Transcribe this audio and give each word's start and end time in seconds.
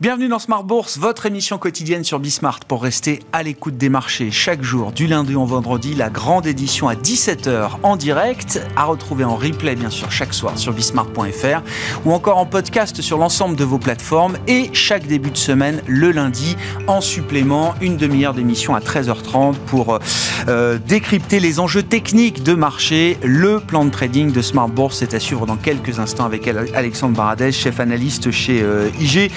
Bienvenue 0.00 0.28
dans 0.28 0.38
Smart 0.38 0.62
Bourse, 0.62 0.96
votre 0.96 1.26
émission 1.26 1.58
quotidienne 1.58 2.04
sur 2.04 2.20
Bismart 2.20 2.60
pour 2.68 2.84
rester 2.84 3.18
à 3.32 3.42
l'écoute 3.42 3.76
des 3.76 3.88
marchés 3.88 4.30
chaque 4.30 4.62
jour, 4.62 4.92
du 4.92 5.08
lundi 5.08 5.34
au 5.34 5.44
vendredi, 5.44 5.92
la 5.92 6.08
grande 6.08 6.46
édition 6.46 6.88
à 6.88 6.94
17h 6.94 7.70
en 7.82 7.96
direct, 7.96 8.64
à 8.76 8.84
retrouver 8.84 9.24
en 9.24 9.34
replay 9.34 9.74
bien 9.74 9.90
sûr 9.90 10.12
chaque 10.12 10.34
soir 10.34 10.56
sur 10.56 10.72
bismart.fr 10.72 11.62
ou 12.04 12.12
encore 12.12 12.38
en 12.38 12.46
podcast 12.46 13.02
sur 13.02 13.18
l'ensemble 13.18 13.56
de 13.56 13.64
vos 13.64 13.78
plateformes 13.80 14.38
et 14.46 14.70
chaque 14.72 15.04
début 15.04 15.32
de 15.32 15.36
semaine 15.36 15.82
le 15.88 16.12
lundi 16.12 16.56
en 16.86 17.00
supplément 17.00 17.74
une 17.80 17.96
demi-heure 17.96 18.34
d'émission 18.34 18.76
à 18.76 18.78
13h30 18.78 19.54
pour 19.66 19.98
euh, 20.46 20.78
décrypter 20.78 21.40
les 21.40 21.58
enjeux 21.58 21.82
techniques 21.82 22.44
de 22.44 22.54
marché. 22.54 23.18
Le 23.24 23.58
plan 23.58 23.84
de 23.84 23.90
trading 23.90 24.30
de 24.30 24.42
Smart 24.42 24.68
Bourse 24.68 25.02
est 25.02 25.12
à 25.14 25.18
suivre 25.18 25.44
dans 25.44 25.56
quelques 25.56 25.98
instants 25.98 26.24
avec 26.24 26.46
Alexandre 26.46 27.16
Baradez, 27.16 27.50
chef 27.50 27.80
analyste 27.80 28.30
chez 28.30 28.62
euh, 28.62 28.90
IG. 29.00 29.32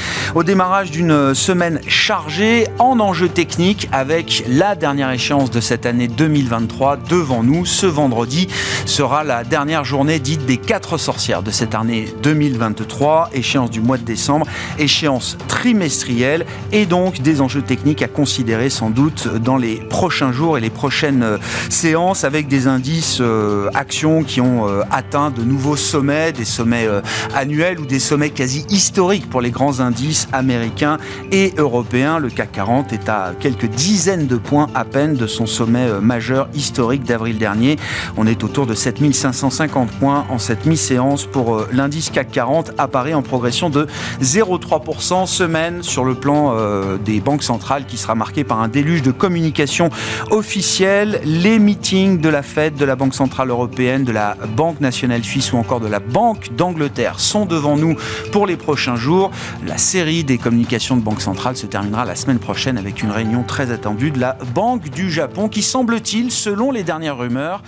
Démarrage 0.52 0.92
d'une 0.92 1.34
semaine 1.34 1.80
chargée 1.88 2.68
en 2.78 3.00
enjeux 3.00 3.30
techniques 3.30 3.88
avec 3.94 4.44
la 4.50 4.76
dernière 4.76 5.10
échéance 5.10 5.50
de 5.50 5.62
cette 5.62 5.86
année 5.86 6.10
2023 6.10 6.98
devant 6.98 7.42
nous. 7.42 7.66
Ce 7.66 7.86
vendredi 7.86 8.50
sera 8.86 9.24
la 9.24 9.46
dernière 9.46 9.86
journée 9.86 10.20
dite 10.20 10.46
des 10.46 10.58
quatre 10.58 10.98
sorcières 10.98 11.42
de 11.42 11.52
cette 11.52 11.74
année 11.74 12.14
2023, 12.22 13.30
échéance 13.32 13.70
du 13.70 13.80
mois 13.80 13.98
de 13.98 14.04
décembre, 14.04 14.46
échéance 14.78 15.38
trimestrielle 15.48 16.46
et 16.74 16.86
donc 16.86 17.22
des 17.22 17.40
enjeux 17.40 17.62
techniques 17.62 18.02
à 18.02 18.10
considérer 18.10 18.70
sans 18.70 18.90
doute 18.90 19.30
dans 19.34 19.56
les 19.56 19.76
prochains 19.76 20.34
jours 20.34 20.58
et 20.58 20.62
les 20.62 20.70
prochaines 20.70 21.24
euh, 21.24 21.38
séances 21.70 22.26
avec 22.26 22.50
des 22.50 22.68
indices 22.68 23.20
euh, 23.22 23.70
actions 23.74 24.24
qui 24.24 24.42
ont 24.42 24.68
euh, 24.68 24.82
atteint 24.92 25.32
de 25.32 25.44
nouveaux 25.44 25.78
sommets, 25.78 26.34
des 26.34 26.44
sommets 26.44 26.90
annuels 27.34 27.80
ou 27.80 27.86
des 27.86 28.00
sommets 28.00 28.32
quasi 28.32 28.66
historiques 28.70 29.30
pour 29.30 29.40
les 29.40 29.52
grands 29.52 29.80
indices 29.80 30.28
américain 30.42 30.98
et 31.32 31.54
européen. 31.58 32.20
Le 32.20 32.30
CAC 32.30 32.52
40 32.52 32.94
est 32.94 33.10
à 33.10 33.34
quelques 33.40 33.68
dizaines 33.68 34.28
de 34.28 34.36
points 34.36 34.68
à 34.76 34.86
peine 34.86 35.14
de 35.16 35.28
son 35.28 35.46
sommet 35.46 35.88
euh, 35.88 36.02
majeur 36.02 36.50
historique 36.54 37.04
d'avril 37.04 37.38
dernier. 37.38 37.78
On 38.18 38.28
est 38.28 38.44
autour 38.44 38.66
de 38.66 38.74
7550 38.74 39.92
points 39.92 40.26
en 40.30 40.40
cette 40.40 40.66
mi-séance 40.66 41.26
pour 41.26 41.56
euh, 41.56 41.68
l'indice 41.72 42.10
CAC 42.10 42.32
40 42.32 42.72
à 42.78 42.88
Paris 42.88 43.14
en 43.14 43.22
progression 43.22 43.70
de 43.70 43.88
0,3% 44.22 45.28
semaine 45.28 45.84
sur 45.84 46.04
le 46.04 46.16
plan 46.16 46.54
euh, 46.56 46.98
des 46.98 47.20
banques 47.20 47.44
centrales 47.44 47.86
qui 47.86 47.98
sera 47.98 48.16
marqué 48.16 48.44
par 48.44 48.60
un 48.62 48.68
déluge 48.68 49.04
de 49.04 49.12
communication 49.12 49.90
officielle. 50.32 51.22
Les 51.24 51.60
meetings 51.60 52.20
de 52.20 52.30
la 52.30 52.42
Fed, 52.42 52.76
de 52.76 52.86
la 52.86 52.96
Banque 52.96 53.14
Centrale 53.14 53.50
Européenne, 53.50 54.04
de 54.04 54.12
la 54.12 54.36
Banque 54.58 54.82
Nationale 54.82 55.24
Suisse 55.24 55.54
ou 55.54 55.58
encore 55.58 55.80
de 55.80 55.88
la 55.88 56.00
Banque 56.00 56.50
d'Angleterre 56.56 57.20
sont 57.20 57.46
devant 57.46 57.78
nous 57.78 57.96
pour 58.32 58.48
les 58.48 58.58
prochains 58.58 58.96
jours. 58.96 59.32
La 59.66 59.78
série 59.78 60.24
des 60.24 60.31
communications 60.38 60.98
de 60.98 61.02
Banque 61.02 61.22
Centrale 61.22 61.56
se 61.56 61.66
terminera 61.66 62.06
la 62.06 62.16
semaine 62.16 62.40
prochaine 62.40 62.78
avec 62.78 63.02
une 63.04 63.12
réunion 63.12 63.44
très 63.44 63.72
attendue 63.72 64.12
de 64.12 64.20
la 64.20 64.38
Banque 64.54 64.90
du 64.90 65.12
Japon 65.12 65.50
qui 65.50 65.62
semble-t-il, 65.62 66.32
selon 66.32 66.72
les 66.72 66.84
dernières 66.84 67.18
rumeurs, 67.18 67.64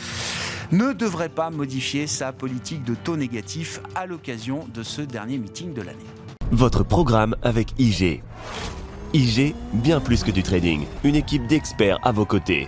ne 0.72 0.94
devrait 0.94 1.30
pas 1.30 1.50
modifier 1.50 2.08
sa 2.08 2.32
politique 2.32 2.84
de 2.84 2.96
taux 2.96 3.18
négatif 3.18 3.82
à 3.96 4.06
l'occasion 4.06 4.68
de 4.74 4.84
ce 4.84 5.02
dernier 5.02 5.38
meeting 5.38 5.74
de 5.74 5.82
l'année. 5.82 6.00
Votre 6.52 6.84
programme 6.84 7.36
avec 7.42 7.74
IG. 7.80 8.24
IG, 9.14 9.56
bien 9.74 10.00
plus 10.00 10.24
que 10.24 10.32
du 10.32 10.44
trading, 10.44 10.86
une 11.04 11.16
équipe 11.16 11.48
d'experts 11.48 12.00
à 12.04 12.12
vos 12.12 12.26
côtés. 12.26 12.68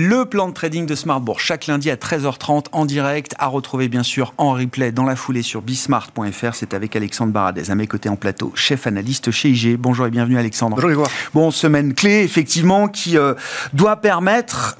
Le 0.00 0.26
plan 0.26 0.46
de 0.46 0.52
trading 0.54 0.86
de 0.86 0.94
Smartbourg 0.94 1.40
chaque 1.40 1.66
lundi 1.66 1.90
à 1.90 1.96
13h30 1.96 2.66
en 2.70 2.86
direct, 2.86 3.34
à 3.40 3.48
retrouver 3.48 3.88
bien 3.88 4.04
sûr 4.04 4.32
en 4.38 4.52
replay 4.52 4.92
dans 4.92 5.02
la 5.02 5.16
foulée 5.16 5.42
sur 5.42 5.60
bismart.fr. 5.60 6.54
C'est 6.54 6.72
avec 6.72 6.94
Alexandre 6.94 7.32
Baradez, 7.32 7.72
à 7.72 7.74
mes 7.74 7.88
côtés 7.88 8.08
en 8.08 8.14
plateau, 8.14 8.52
chef 8.54 8.86
analyste 8.86 9.32
chez 9.32 9.48
IG. 9.48 9.76
Bonjour 9.76 10.06
et 10.06 10.10
bienvenue 10.10 10.38
Alexandre. 10.38 10.78
Bonjour 10.80 11.08
Bon, 11.34 11.50
semaine 11.50 11.94
clé 11.94 12.22
effectivement 12.22 12.86
qui 12.86 13.18
euh, 13.18 13.34
doit 13.72 13.96
permettre 13.96 14.78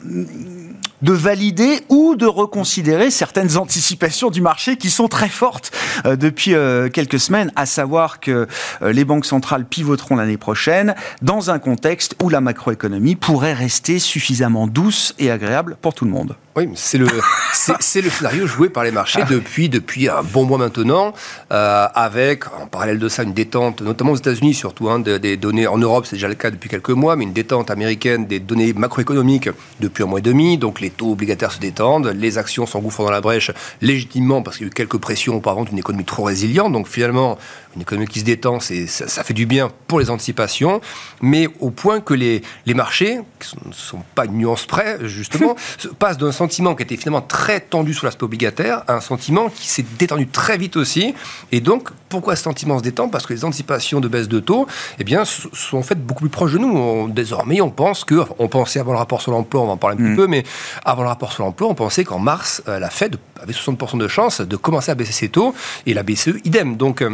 de 1.03 1.13
valider 1.13 1.81
ou 1.89 2.17
de 2.17 2.27
reconsidérer 2.27 3.11
certaines 3.11 3.57
anticipations 3.57 4.31
du 4.31 4.41
marché 4.41 4.77
qui 4.77 4.91
sont 4.91 5.09
très 5.09 5.29
fortes 5.29 5.71
euh, 6.05 6.17
depuis 6.17 6.55
euh, 6.55 6.89
quelques 6.89 7.21
semaines, 7.21 7.53
à 7.57 7.67
savoir 7.67 8.21
que 8.21 8.47
euh, 8.83 8.93
les 8.93 9.05
banques 9.05 9.27
centrales 9.27 9.65
pivoteront 9.65 10.17
l'année 10.17 10.37
prochaine 10.37 10.95
dans 11.23 11.51
un 11.51 11.59
contexte 11.59 12.17
où 12.23 12.29
la 12.29 12.41
macroéconomie 12.41 13.17
pourrait 13.17 13.53
rester 13.53 13.99
suffisamment 13.99 14.67
douce 14.67 15.15
et 15.19 15.31
agréable 15.31 15.77
pour 15.81 15.95
tout 15.95 16.05
le 16.05 16.11
monde. 16.11 16.37
Oui, 16.57 16.69
c'est 16.75 16.99
le, 16.99 17.07
c'est, 17.53 18.01
le 18.01 18.11
scénario 18.11 18.47
joué 18.47 18.69
par 18.69 18.83
les 18.83 18.91
marchés 18.91 19.21
ah. 19.23 19.29
depuis, 19.31 19.69
depuis 19.69 20.09
un 20.09 20.23
bon 20.23 20.45
mois 20.45 20.59
maintenant, 20.59 21.13
avec 21.51 22.47
en 22.61 22.67
parallèle 22.67 22.99
de 22.99 23.09
ça 23.09 23.23
une 23.23 23.33
détente, 23.33 23.81
notamment 23.81 24.13
aux 24.13 24.17
États-Unis 24.17 24.55
surtout, 24.55 24.91
hein, 24.91 24.99
des, 24.99 25.21
des 25.21 25.37
données 25.37 25.69
en 25.69 25.79
Europe, 25.79 26.07
c'est 26.07 26.17
déjà 26.17 26.27
le 26.27 26.35
cas 26.35 26.51
depuis 26.51 26.69
quelques 26.69 26.91
mois, 26.91 27.15
mais 27.15 27.25
une 27.25 27.33
détente 27.33 27.71
américaine 27.71 28.27
des 28.27 28.41
données 28.41 28.73
macroéconomiques 28.73 29.51
depuis 29.79 30.03
un 30.03 30.07
mois 30.07 30.19
et 30.19 30.23
demi. 30.23 30.59
Donc 30.59 30.81
les 30.81 30.88
taux 30.91 31.13
obligataires 31.13 31.53
se 31.53 31.61
détendent, 31.61 32.09
les 32.09 32.39
actions 32.39 32.67
s'engouffrent 32.67 33.05
dans 33.05 33.11
la 33.11 33.21
brèche 33.21 33.51
légitimement 33.81 34.43
parce 34.43 34.57
qu'il 34.57 34.67
y 34.67 34.69
a 34.69 34.71
eu 34.71 34.75
quelques 34.75 34.99
pressions 34.99 35.37
auparavant 35.37 35.65
d'une 35.65 35.79
économie 35.79 36.05
trop 36.05 36.25
résiliente. 36.25 36.73
Donc 36.73 36.89
finalement, 36.89 37.39
une 37.77 37.83
économie 37.83 38.07
qui 38.07 38.21
se 38.21 38.25
détend, 38.25 38.61
ça, 38.61 38.75
ça, 38.87 39.23
fait 39.25 39.35
du 39.35 39.47
bien 39.47 39.71
pour 39.87 40.01
les 40.01 40.11
anticipations, 40.11 40.81
mais 41.23 41.49
au 41.61 41.71
point 41.71 42.01
que 42.01 42.15
les, 42.15 42.43
les 42.67 42.75
marchés, 42.75 43.21
qui 43.39 43.57
ne 43.67 43.73
sont, 43.73 44.01
pas 44.15 44.25
une 44.25 44.33
nuance 44.33 44.67
près, 44.67 44.99
justement, 45.07 45.55
passent 45.99 46.19
d'un 46.19 46.33
sentiment 46.33 46.75
qui 46.75 46.83
était 46.83 46.97
finalement 46.97 47.21
très 47.21 47.61
tendu 47.61 47.95
sur 47.95 48.07
l'aspect 48.07 48.25
obligataire 48.25 48.83
à 48.89 48.95
un 48.95 49.01
sentiment 49.01 49.49
qui 49.49 49.69
s'est 49.69 49.85
détendu 49.99 50.27
très 50.27 50.59
vite 50.59 50.77
aussi. 50.77 51.15
Et 51.53 51.61
donc, 51.61 51.91
pourquoi 52.09 52.37
ce 52.37 52.43
sentiment 52.43 52.79
se 52.79 52.83
détend? 52.83 53.09
Parce 53.09 53.27
que 53.27 53.35
les 53.35 53.45
anticipations 53.45 54.01
de 54.01 54.09
baisse 54.09 54.29
de 54.29 54.41
taux 54.41 54.67
eh 54.99 55.05
bien, 55.05 55.25
sont 55.25 55.79
en 55.79 55.83
fait 55.83 56.05
beaucoup 56.05 56.21
plus 56.21 56.31
proches 56.31 56.53
de 56.53 56.59
nous. 56.59 57.09
désormais, 57.11 57.61
on 57.61 57.71
pense 57.71 58.05
que, 58.05 58.23
on 58.39 58.49
pensait 58.49 58.81
avant 58.81 58.93
le 58.93 58.99
rapport 58.99 59.21
sur 59.21 59.33
l'emploi, 59.33 59.63
on 59.63 59.67
va 59.67 59.73
en 59.73 59.77
parler 59.77 59.95
un 59.95 59.99
petit 59.99 60.13
mm. 60.13 60.17
peu, 60.17 60.27
mais 60.27 60.45
avant 60.85 61.03
le 61.03 61.09
rapport 61.09 61.33
sur 61.33 61.45
l'emploi, 61.45 61.69
on 61.69 61.75
pensait 61.75 62.05
qu'en 62.05 62.19
mars, 62.19 62.63
euh, 62.69 62.79
la 62.79 62.91
Fed 62.91 63.17
avait 63.41 63.53
60% 63.53 63.99
de 63.99 64.09
chances 64.09 64.41
de 64.41 64.57
commencer 64.57 64.91
à 64.91 64.95
baisser 64.95 65.13
ses 65.13 65.29
taux, 65.29 65.55
et 65.87 65.95
la 65.95 66.03
BCE, 66.03 66.37
idem. 66.45 66.77
Donc, 66.77 67.03
euh, 67.03 67.11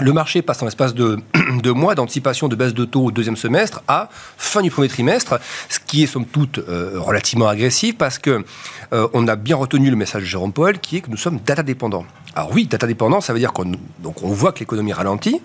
le 0.00 0.12
marché 0.12 0.42
passe 0.42 0.60
en 0.62 0.64
l'espace 0.64 0.94
de 0.94 1.20
deux 1.62 1.72
mois 1.72 1.94
d'anticipation 1.94 2.48
de 2.48 2.56
baisse 2.56 2.74
de 2.74 2.84
taux 2.84 3.04
au 3.04 3.10
deuxième 3.10 3.36
semestre 3.36 3.82
à 3.86 4.08
fin 4.36 4.60
du 4.60 4.70
premier 4.70 4.88
trimestre, 4.88 5.38
ce 5.68 5.78
qui 5.78 6.02
est 6.02 6.06
somme 6.06 6.26
toute 6.26 6.58
euh, 6.58 6.94
relativement 6.96 7.46
agressif 7.48 7.96
parce 7.96 8.18
que 8.18 8.44
on 9.12 9.26
a 9.26 9.34
bien 9.34 9.56
retenu 9.56 9.90
le 9.90 9.96
message 9.96 10.22
de 10.22 10.26
Jérôme 10.26 10.52
Powell 10.52 10.78
qui 10.78 10.98
est 10.98 11.00
que 11.00 11.10
nous 11.10 11.16
sommes 11.16 11.40
data 11.44 11.64
dépendants. 11.64 12.04
Alors 12.36 12.52
oui, 12.52 12.66
data 12.66 12.86
dépendant, 12.86 13.20
ça 13.20 13.32
veut 13.32 13.40
dire 13.40 13.52
qu'on 13.52 13.72
on 14.04 14.28
voit 14.28 14.52
que 14.52 14.60
l'économie 14.60 14.92
ralentit, 14.92 15.40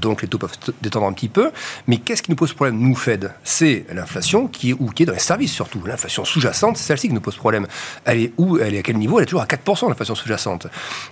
donc 0.00 0.22
les 0.22 0.28
taux 0.28 0.38
peuvent 0.38 0.56
détendre 0.80 1.06
un 1.06 1.12
petit 1.12 1.28
peu. 1.28 1.50
Mais 1.86 1.98
qu'est-ce 1.98 2.22
qui 2.22 2.30
nous 2.30 2.36
pose 2.36 2.52
problème, 2.52 2.78
nous, 2.78 2.94
Fed? 2.94 3.32
C'est 3.44 3.86
l'inflation 3.92 4.48
qui 4.48 4.70
est, 4.70 4.72
ou 4.74 4.86
qui 4.86 5.02
est 5.02 5.06
dans 5.06 5.12
les 5.12 5.18
services 5.18 5.52
surtout. 5.52 5.82
L'inflation 5.86 6.24
sous-jacente, 6.24 6.76
c'est 6.76 6.84
celle-ci 6.84 7.08
qui 7.08 7.14
nous 7.14 7.20
pose 7.20 7.36
problème. 7.36 7.66
Elle 8.04 8.18
est 8.18 8.32
où 8.36 8.58
Elle 8.58 8.74
est 8.74 8.78
à 8.78 8.82
quel 8.82 8.96
niveau? 8.96 9.18
Elle 9.18 9.24
est 9.24 9.26
toujours 9.26 9.42
à 9.42 9.46
4%, 9.46 9.88
l'inflation 9.88 10.14
sous-jacente. 10.14 10.66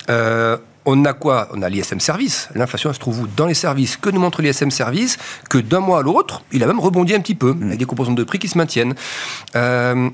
Euh, 0.08 0.56
on 0.86 1.04
a 1.04 1.12
quoi? 1.12 1.48
On 1.52 1.62
a 1.62 1.68
l'ISM 1.68 2.00
service. 2.00 2.48
L'inflation, 2.54 2.90
elle 2.90 2.94
se 2.94 3.00
trouve 3.00 3.20
où? 3.20 3.26
Dans 3.26 3.46
les 3.46 3.54
services. 3.54 3.96
Que 3.96 4.10
nous 4.10 4.20
montre 4.20 4.42
l'ISM 4.42 4.70
service? 4.70 5.18
Que 5.48 5.58
d'un 5.58 5.80
mois 5.80 5.98
à 5.98 6.02
l'autre, 6.02 6.42
il 6.52 6.62
a 6.62 6.66
même 6.66 6.80
rebondi 6.80 7.14
un 7.14 7.20
petit 7.20 7.34
peu, 7.34 7.54
avec 7.62 7.78
des 7.78 7.84
composantes 7.84 8.16
de 8.16 8.24
prix 8.24 8.38
qui 8.38 8.48
se 8.48 8.56
maintiennent. 8.56 8.94
Euh, 9.56 10.10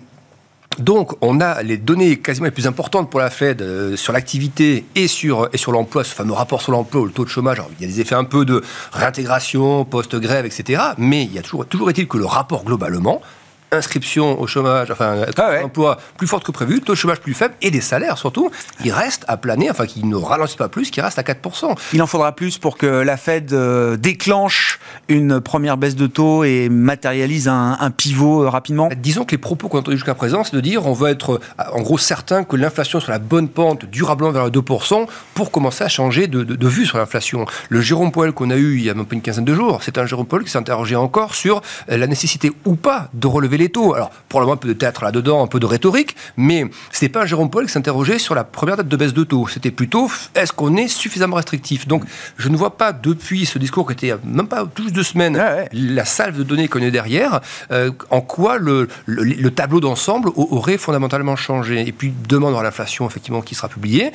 donc, 0.78 1.12
on 1.22 1.40
a 1.40 1.62
les 1.62 1.76
données 1.76 2.16
quasiment 2.16 2.46
les 2.46 2.50
plus 2.50 2.66
importantes 2.66 3.10
pour 3.10 3.20
la 3.20 3.30
Fed 3.30 3.62
euh, 3.62 3.96
sur 3.96 4.12
l'activité 4.12 4.84
et 4.94 5.08
sur, 5.08 5.48
et 5.52 5.58
sur 5.58 5.72
l'emploi, 5.72 6.04
ce 6.04 6.14
fameux 6.14 6.32
rapport 6.32 6.60
sur 6.60 6.72
l'emploi, 6.72 7.04
le 7.06 7.12
taux 7.12 7.24
de 7.24 7.30
chômage. 7.30 7.58
il 7.78 7.86
y 7.86 7.90
a 7.90 7.92
des 7.92 8.00
effets 8.00 8.14
un 8.14 8.24
peu 8.24 8.44
de 8.44 8.62
réintégration, 8.92 9.84
post-grève, 9.84 10.44
etc. 10.44 10.82
Mais 10.98 11.24
il 11.24 11.32
y 11.32 11.38
a 11.38 11.42
toujours, 11.42 11.66
toujours 11.66 11.90
est-il 11.90 12.06
que 12.06 12.18
le 12.18 12.26
rapport 12.26 12.64
globalement 12.64 13.22
inscription 13.72 14.40
au 14.40 14.46
chômage, 14.46 14.90
enfin, 14.90 15.24
ah 15.38 15.64
emploi 15.64 15.98
plus 16.16 16.26
forte 16.26 16.44
que 16.44 16.52
prévu, 16.52 16.80
taux 16.80 16.92
de 16.92 16.98
chômage 16.98 17.20
plus 17.20 17.34
faible 17.34 17.54
et 17.62 17.70
des 17.70 17.80
salaires 17.80 18.18
surtout, 18.18 18.50
qui 18.82 18.90
restent 18.90 19.24
à 19.28 19.36
planer, 19.36 19.70
enfin, 19.70 19.86
qui 19.86 20.04
ne 20.04 20.16
ralentissent 20.16 20.56
pas 20.56 20.68
plus, 20.68 20.90
qui 20.90 21.00
restent 21.00 21.18
à 21.18 21.22
4%. 21.22 21.76
Il 21.92 22.02
en 22.02 22.06
faudra 22.06 22.32
plus 22.32 22.58
pour 22.58 22.76
que 22.76 22.86
la 22.86 23.16
Fed 23.16 23.52
euh, 23.52 23.96
déclenche 23.96 24.78
une 25.08 25.40
première 25.40 25.76
baisse 25.76 25.96
de 25.96 26.06
taux 26.06 26.44
et 26.44 26.68
matérialise 26.68 27.48
un, 27.48 27.76
pivot 27.96 28.44
euh, 28.44 28.48
rapidement 28.48 28.88
Disons 28.96 29.24
que 29.24 29.32
les 29.32 29.38
propos 29.38 29.68
qu'on 29.68 29.78
a 29.78 29.80
entendus 29.80 29.96
jusqu'à 29.96 30.14
présent, 30.14 30.44
c'est 30.44 30.54
de 30.54 30.60
dire 30.60 30.86
on 30.86 30.92
va 30.92 31.10
être 31.10 31.40
en 31.72 31.80
gros 31.80 31.98
certain 31.98 32.44
que 32.44 32.56
l'inflation 32.56 33.00
sur 33.00 33.10
la 33.10 33.18
bonne 33.18 33.48
pente 33.48 33.84
durablement 33.86 34.30
vers 34.30 34.44
le 34.44 34.50
2% 34.50 35.06
pour 35.34 35.50
commencer 35.50 35.84
à 35.84 35.88
changer 35.88 36.26
de, 36.26 36.68
vue 36.68 36.86
sur 36.86 36.98
l'inflation. 36.98 37.46
Le 37.68 37.80
Jérôme 37.80 38.12
Powell 38.12 38.32
qu'on 38.32 38.50
a 38.50 38.56
eu 38.56 38.76
il 38.76 38.84
y 38.84 38.90
a 38.90 38.94
même 38.94 39.06
pas 39.06 39.14
une 39.14 39.22
quinzaine 39.22 39.44
de 39.44 39.54
jours, 39.54 39.82
c'est 39.82 39.98
un 39.98 40.06
Jérôme 40.06 40.26
Powell 40.26 40.44
qui 40.44 40.50
s'est 40.50 40.58
interrogé 40.58 40.96
encore 40.96 41.34
sur 41.34 41.62
la 41.88 42.06
nécessité 42.06 42.52
ou 42.64 42.76
pas 42.76 43.08
de 43.14 43.26
relever 43.26 43.55
relever 43.56 43.64
les 43.64 43.68
taux. 43.68 43.94
Alors, 43.94 44.10
probablement 44.28 44.54
un 44.54 44.58
peu 44.58 44.68
de 44.68 44.72
théâtre 44.74 45.04
là-dedans, 45.04 45.42
un 45.42 45.46
peu 45.46 45.60
de 45.60 45.66
rhétorique, 45.66 46.16
mais 46.36 46.64
c'était 46.90 47.08
pas 47.08 47.26
Jérôme 47.26 47.50
Paul 47.50 47.66
qui 47.66 47.72
s'interrogeait 47.72 48.18
sur 48.18 48.34
la 48.34 48.44
première 48.44 48.76
date 48.76 48.88
de 48.88 48.96
baisse 48.96 49.12
de 49.12 49.24
taux. 49.24 49.46
C'était 49.48 49.70
plutôt 49.70 50.10
est-ce 50.34 50.52
qu'on 50.52 50.76
est 50.76 50.88
suffisamment 50.88 51.36
restrictif? 51.36 51.86
Donc, 51.86 52.04
je 52.36 52.48
ne 52.48 52.56
vois 52.56 52.76
pas 52.76 52.92
depuis 52.92 53.46
ce 53.46 53.58
discours 53.58 53.86
qui 53.86 53.92
était 53.92 54.14
même 54.24 54.48
pas 54.48 54.66
plus 54.66 54.92
de 54.92 55.02
semaines, 55.02 55.42
la 55.72 56.04
salve 56.04 56.38
de 56.38 56.42
données 56.42 56.68
qu'on 56.68 56.80
est 56.80 56.90
derrière, 56.90 57.40
euh, 57.70 57.90
en 58.10 58.20
quoi 58.20 58.58
le, 58.58 58.88
le, 59.06 59.50
tableau 59.50 59.80
d'ensemble 59.80 60.30
aurait 60.34 60.78
fondamentalement 60.78 61.36
changé? 61.36 61.86
Et 61.86 61.92
puis, 61.92 62.12
demande 62.28 62.54
à 62.56 62.62
l'inflation, 62.62 63.06
effectivement, 63.06 63.42
qui 63.42 63.54
sera 63.54 63.68
publiée. 63.68 64.12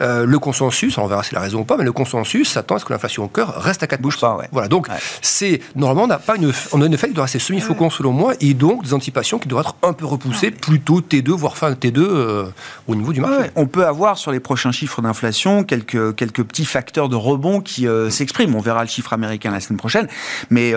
Euh, 0.00 0.24
le 0.24 0.38
consensus, 0.38 0.98
on 0.98 1.06
verra 1.06 1.22
si 1.22 1.34
la 1.34 1.40
raison 1.40 1.60
ou 1.60 1.64
pas, 1.64 1.76
mais 1.76 1.84
le 1.84 1.92
consensus 1.92 2.50
s'attend 2.50 2.76
à 2.76 2.78
ce 2.78 2.84
que 2.84 2.92
l'inflation 2.92 3.24
au 3.24 3.28
cœur 3.28 3.54
reste 3.56 3.82
à 3.82 3.86
4 3.86 4.00
Bouge 4.00 4.18
pas, 4.18 4.38
Voilà, 4.50 4.68
donc 4.68 4.88
c'est 5.20 5.60
normalement 5.76 6.04
on 6.04 6.06
n'a 6.08 6.18
pas 6.18 6.36
une, 6.36 6.52
on 6.72 6.82
a 6.82 6.86
une 6.86 6.94
effet 6.94 7.08
qui 7.08 7.14
doit 7.14 7.24
rester 7.24 7.38
semi-faucon 7.38 7.90
selon 7.90 8.12
moi, 8.12 8.34
et 8.40 8.54
donc 8.54 8.84
des 8.84 8.94
anticipations 8.94 9.38
qui 9.38 9.48
doivent 9.48 9.64
être 9.64 9.76
un 9.82 9.92
peu 9.92 10.06
repoussées, 10.06 10.50
plutôt 10.50 11.00
T2 11.00 11.30
voire 11.30 11.56
fin 11.56 11.70
T2 11.72 11.98
euh, 11.98 12.44
au 12.88 12.94
niveau 12.94 13.12
du 13.12 13.20
marché. 13.20 13.50
on 13.54 13.66
peut 13.66 13.86
avoir 13.86 14.18
sur 14.18 14.32
les 14.32 14.40
prochains 14.40 14.72
chiffres 14.72 15.02
d'inflation 15.02 15.64
quelques 15.64 16.16
quelques 16.16 16.42
petits 16.42 16.64
facteurs 16.64 17.08
de 17.08 17.16
rebond 17.16 17.60
qui 17.60 17.86
euh, 17.86 18.10
s'expriment. 18.10 18.54
On 18.56 18.60
verra 18.60 18.82
le 18.82 18.88
chiffre 18.88 19.12
américain 19.12 19.50
la 19.50 19.60
semaine 19.60 19.78
prochaine, 19.78 20.08
mais 20.50 20.72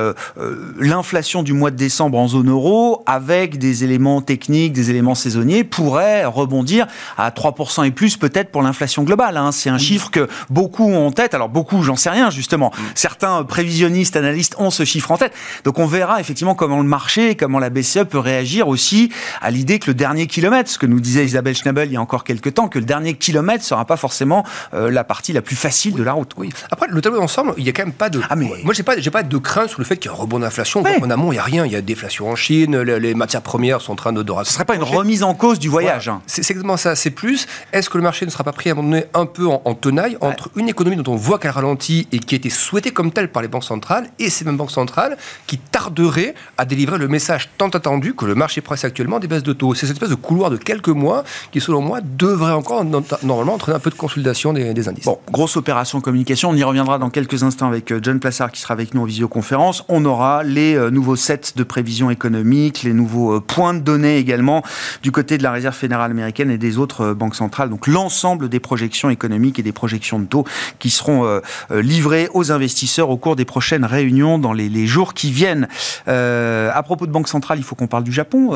l'inflation 0.79 1.43
du 1.43 1.53
mois 1.53 1.71
de 1.71 1.75
décembre 1.75 2.17
en 2.17 2.27
zone 2.27 2.49
euro 2.49 3.03
avec 3.05 3.57
des 3.57 3.83
éléments 3.83 4.21
techniques, 4.21 4.73
des 4.73 4.89
éléments 4.89 5.15
saisonniers 5.15 5.63
pourrait 5.63 6.25
rebondir 6.25 6.87
à 7.17 7.29
3% 7.29 7.85
et 7.85 7.91
plus 7.91 8.17
peut-être 8.17 8.51
pour 8.51 8.61
l'inflation 8.61 9.04
global. 9.05 9.37
Hein. 9.37 9.51
C'est 9.51 9.69
un 9.69 9.77
chiffre 9.77 10.11
que 10.11 10.27
beaucoup 10.49 10.83
ont 10.83 11.07
en 11.07 11.11
tête. 11.11 11.33
Alors 11.33 11.49
beaucoup, 11.49 11.83
j'en 11.83 11.95
sais 11.95 12.09
rien 12.09 12.29
justement. 12.29 12.71
Mm. 12.75 12.81
Certains 12.95 13.43
prévisionnistes, 13.43 14.15
analystes 14.15 14.55
ont 14.57 14.71
ce 14.71 14.83
chiffre 14.83 15.11
en 15.11 15.17
tête. 15.17 15.33
Donc 15.63 15.79
on 15.79 15.85
verra 15.85 16.19
effectivement 16.19 16.55
comment 16.55 16.77
le 16.77 16.87
marché, 16.87 17.35
comment 17.35 17.59
la 17.59 17.69
BCE 17.69 18.05
peut 18.09 18.19
réagir 18.19 18.67
aussi 18.67 19.11
à 19.41 19.51
l'idée 19.51 19.79
que 19.79 19.87
le 19.87 19.93
dernier 19.93 20.27
kilomètre, 20.27 20.69
ce 20.69 20.77
que 20.77 20.85
nous 20.85 20.99
disait 20.99 21.25
Isabelle 21.25 21.55
Schnabel 21.55 21.89
il 21.89 21.93
y 21.93 21.97
a 21.97 22.01
encore 22.01 22.23
quelques 22.23 22.53
temps, 22.53 22.67
que 22.67 22.79
le 22.79 22.85
dernier 22.85 23.13
kilomètre 23.13 23.63
sera 23.63 23.85
pas 23.85 23.97
forcément 23.97 24.43
euh, 24.73 24.91
la 24.91 25.03
partie 25.03 25.33
la 25.33 25.41
plus 25.41 25.55
facile 25.55 25.93
de 25.93 26.03
la 26.03 26.13
route. 26.13 26.31
Oui. 26.37 26.49
Après 26.71 26.87
le 26.89 27.01
tableau 27.01 27.19
d'ensemble, 27.19 27.53
il 27.57 27.65
y 27.65 27.69
a 27.69 27.71
quand 27.71 27.83
même 27.83 27.93
pas 27.93 28.09
de. 28.09 28.21
Ah, 28.29 28.35
mais... 28.35 28.49
Moi 28.63 28.73
j'ai 28.73 28.83
pas, 28.83 28.97
j'ai 28.97 29.11
pas 29.11 29.23
de 29.23 29.37
crainte 29.37 29.69
sur 29.69 29.79
le 29.79 29.85
fait 29.85 29.97
qu'il 29.97 30.09
y 30.09 30.13
a 30.13 30.17
un 30.17 30.19
rebond 30.19 30.39
d'inflation. 30.39 30.83
En 31.01 31.09
amont, 31.09 31.31
il 31.31 31.35
y 31.35 31.39
a 31.39 31.43
rien. 31.43 31.65
Il 31.65 31.71
y 31.71 31.75
a 31.75 31.81
déflation 31.81 32.29
en 32.29 32.35
Chine. 32.35 32.81
Les, 32.81 33.13
matières 33.13 33.41
premières 33.41 33.81
sont 33.81 33.93
en 33.93 33.95
train 33.95 34.13
de. 34.13 34.23
de 34.23 34.33
Ce 34.43 34.53
serait 34.53 34.65
pas 34.65 34.75
une 34.75 34.83
remise 34.83 35.23
en 35.23 35.33
cause 35.33 35.59
du 35.59 35.69
voyage. 35.69 36.09
Hein. 36.09 36.21
C'est 36.25 36.41
exactement 36.41 36.77
ça. 36.77 36.95
C'est 36.95 37.11
plus. 37.11 37.47
Est-ce 37.73 37.89
que 37.89 37.97
le 37.97 38.03
marché 38.03 38.25
ne 38.25 38.31
sera 38.31 38.43
pas 38.43 38.51
pris 38.51 38.69
à 38.69 38.73
un 38.73 38.75
moment 38.75 38.89
donné 38.89 38.94
un 39.13 39.25
peu 39.25 39.47
en, 39.47 39.73
tenaille 39.73 40.17
entre 40.21 40.49
une 40.55 40.69
économie 40.69 40.95
dont 40.95 41.11
on 41.11 41.15
voit 41.15 41.39
qu'elle 41.39 41.51
ralentit 41.51 42.07
et 42.11 42.19
qui 42.19 42.35
a 42.35 42.37
été 42.37 42.49
souhaitée 42.49 42.91
comme 42.91 43.11
telle 43.11 43.31
par 43.31 43.41
les 43.41 43.47
banques 43.47 43.63
centrales 43.63 44.07
et 44.19 44.29
ces 44.29 44.45
mêmes 44.45 44.57
banques 44.57 44.71
centrales 44.71 45.17
qui 45.47 45.57
tarderaient 45.57 46.33
à 46.57 46.65
délivrer 46.65 46.97
le 46.97 47.07
message 47.07 47.49
tant 47.57 47.69
attendu 47.69 48.13
que 48.15 48.25
le 48.25 48.35
marché 48.35 48.61
presse 48.61 48.85
actuellement 48.85 49.19
des 49.19 49.27
baisses 49.27 49.43
de 49.43 49.53
taux. 49.53 49.73
C'est 49.73 49.87
cette 49.87 49.95
espèce 49.95 50.09
de 50.09 50.15
couloir 50.15 50.49
de 50.49 50.57
quelques 50.57 50.89
mois 50.89 51.23
qui, 51.51 51.61
selon 51.61 51.81
moi, 51.81 51.99
devrait 52.01 52.53
encore 52.53 52.85
normalement 53.23 53.53
entraîner 53.53 53.75
un 53.75 53.79
peu 53.79 53.89
de 53.89 53.95
consolidation 53.95 54.53
des, 54.53 54.87
indices. 54.87 55.05
Bon, 55.05 55.19
grosse 55.31 55.57
opération 55.57 56.01
communication. 56.01 56.49
On 56.49 56.55
y 56.55 56.63
reviendra 56.63 56.97
dans 56.99 57.09
quelques 57.09 57.43
instants 57.43 57.67
avec 57.67 57.91
euh, 57.91 57.99
John 58.01 58.19
Plassard 58.19 58.51
qui 58.51 58.61
sera 58.61 58.73
avec 58.73 58.93
nous 58.93 59.01
en 59.01 59.05
visioconférence. 59.05 59.83
On 59.89 60.05
aura 60.05 60.43
les 60.43 60.75
euh, 60.75 60.89
nouveaux 60.89 61.15
sets 61.15 61.53
de 61.55 61.63
prévision 61.63 62.09
économique, 62.09 62.83
les 62.83 62.93
nouveaux 62.93 63.35
euh, 63.35 63.39
points 63.39 63.73
de 63.73 63.79
données 63.79 64.17
également 64.17 64.63
du 65.01 65.11
côté 65.11 65.37
de 65.37 65.43
la 65.43 65.51
Réserve 65.51 65.75
fédérale 65.75 66.11
américaine 66.11 66.51
et 66.51 66.57
des 66.57 66.77
autres 66.77 67.13
banques 67.13 67.35
centrales. 67.35 67.69
Donc 67.69 67.87
l'ensemble 67.87 68.49
des 68.49 68.59
projections 68.85 69.09
et 69.09 69.61
des 69.63 69.71
projections 69.71 70.19
de 70.19 70.25
taux 70.25 70.45
qui 70.79 70.89
seront 70.89 71.25
euh, 71.25 71.39
euh, 71.71 71.81
livrées 71.81 72.29
aux 72.33 72.51
investisseurs 72.51 73.09
au 73.09 73.17
cours 73.17 73.35
des 73.35 73.45
prochaines 73.45 73.85
réunions 73.85 74.37
dans 74.37 74.53
les, 74.53 74.87
jours 74.87 75.13
qui 75.13 75.31
viennent. 75.31 75.67
Euh, 76.07 76.69
à 76.73 76.83
propos 76.83 77.07
de 77.07 77.11
Banque 77.11 77.27
centrale, 77.27 77.57
il 77.57 77.63
faut 77.63 77.75
qu'on 77.75 77.87
parle 77.87 78.03
du 78.03 78.11
Japon. 78.11 78.51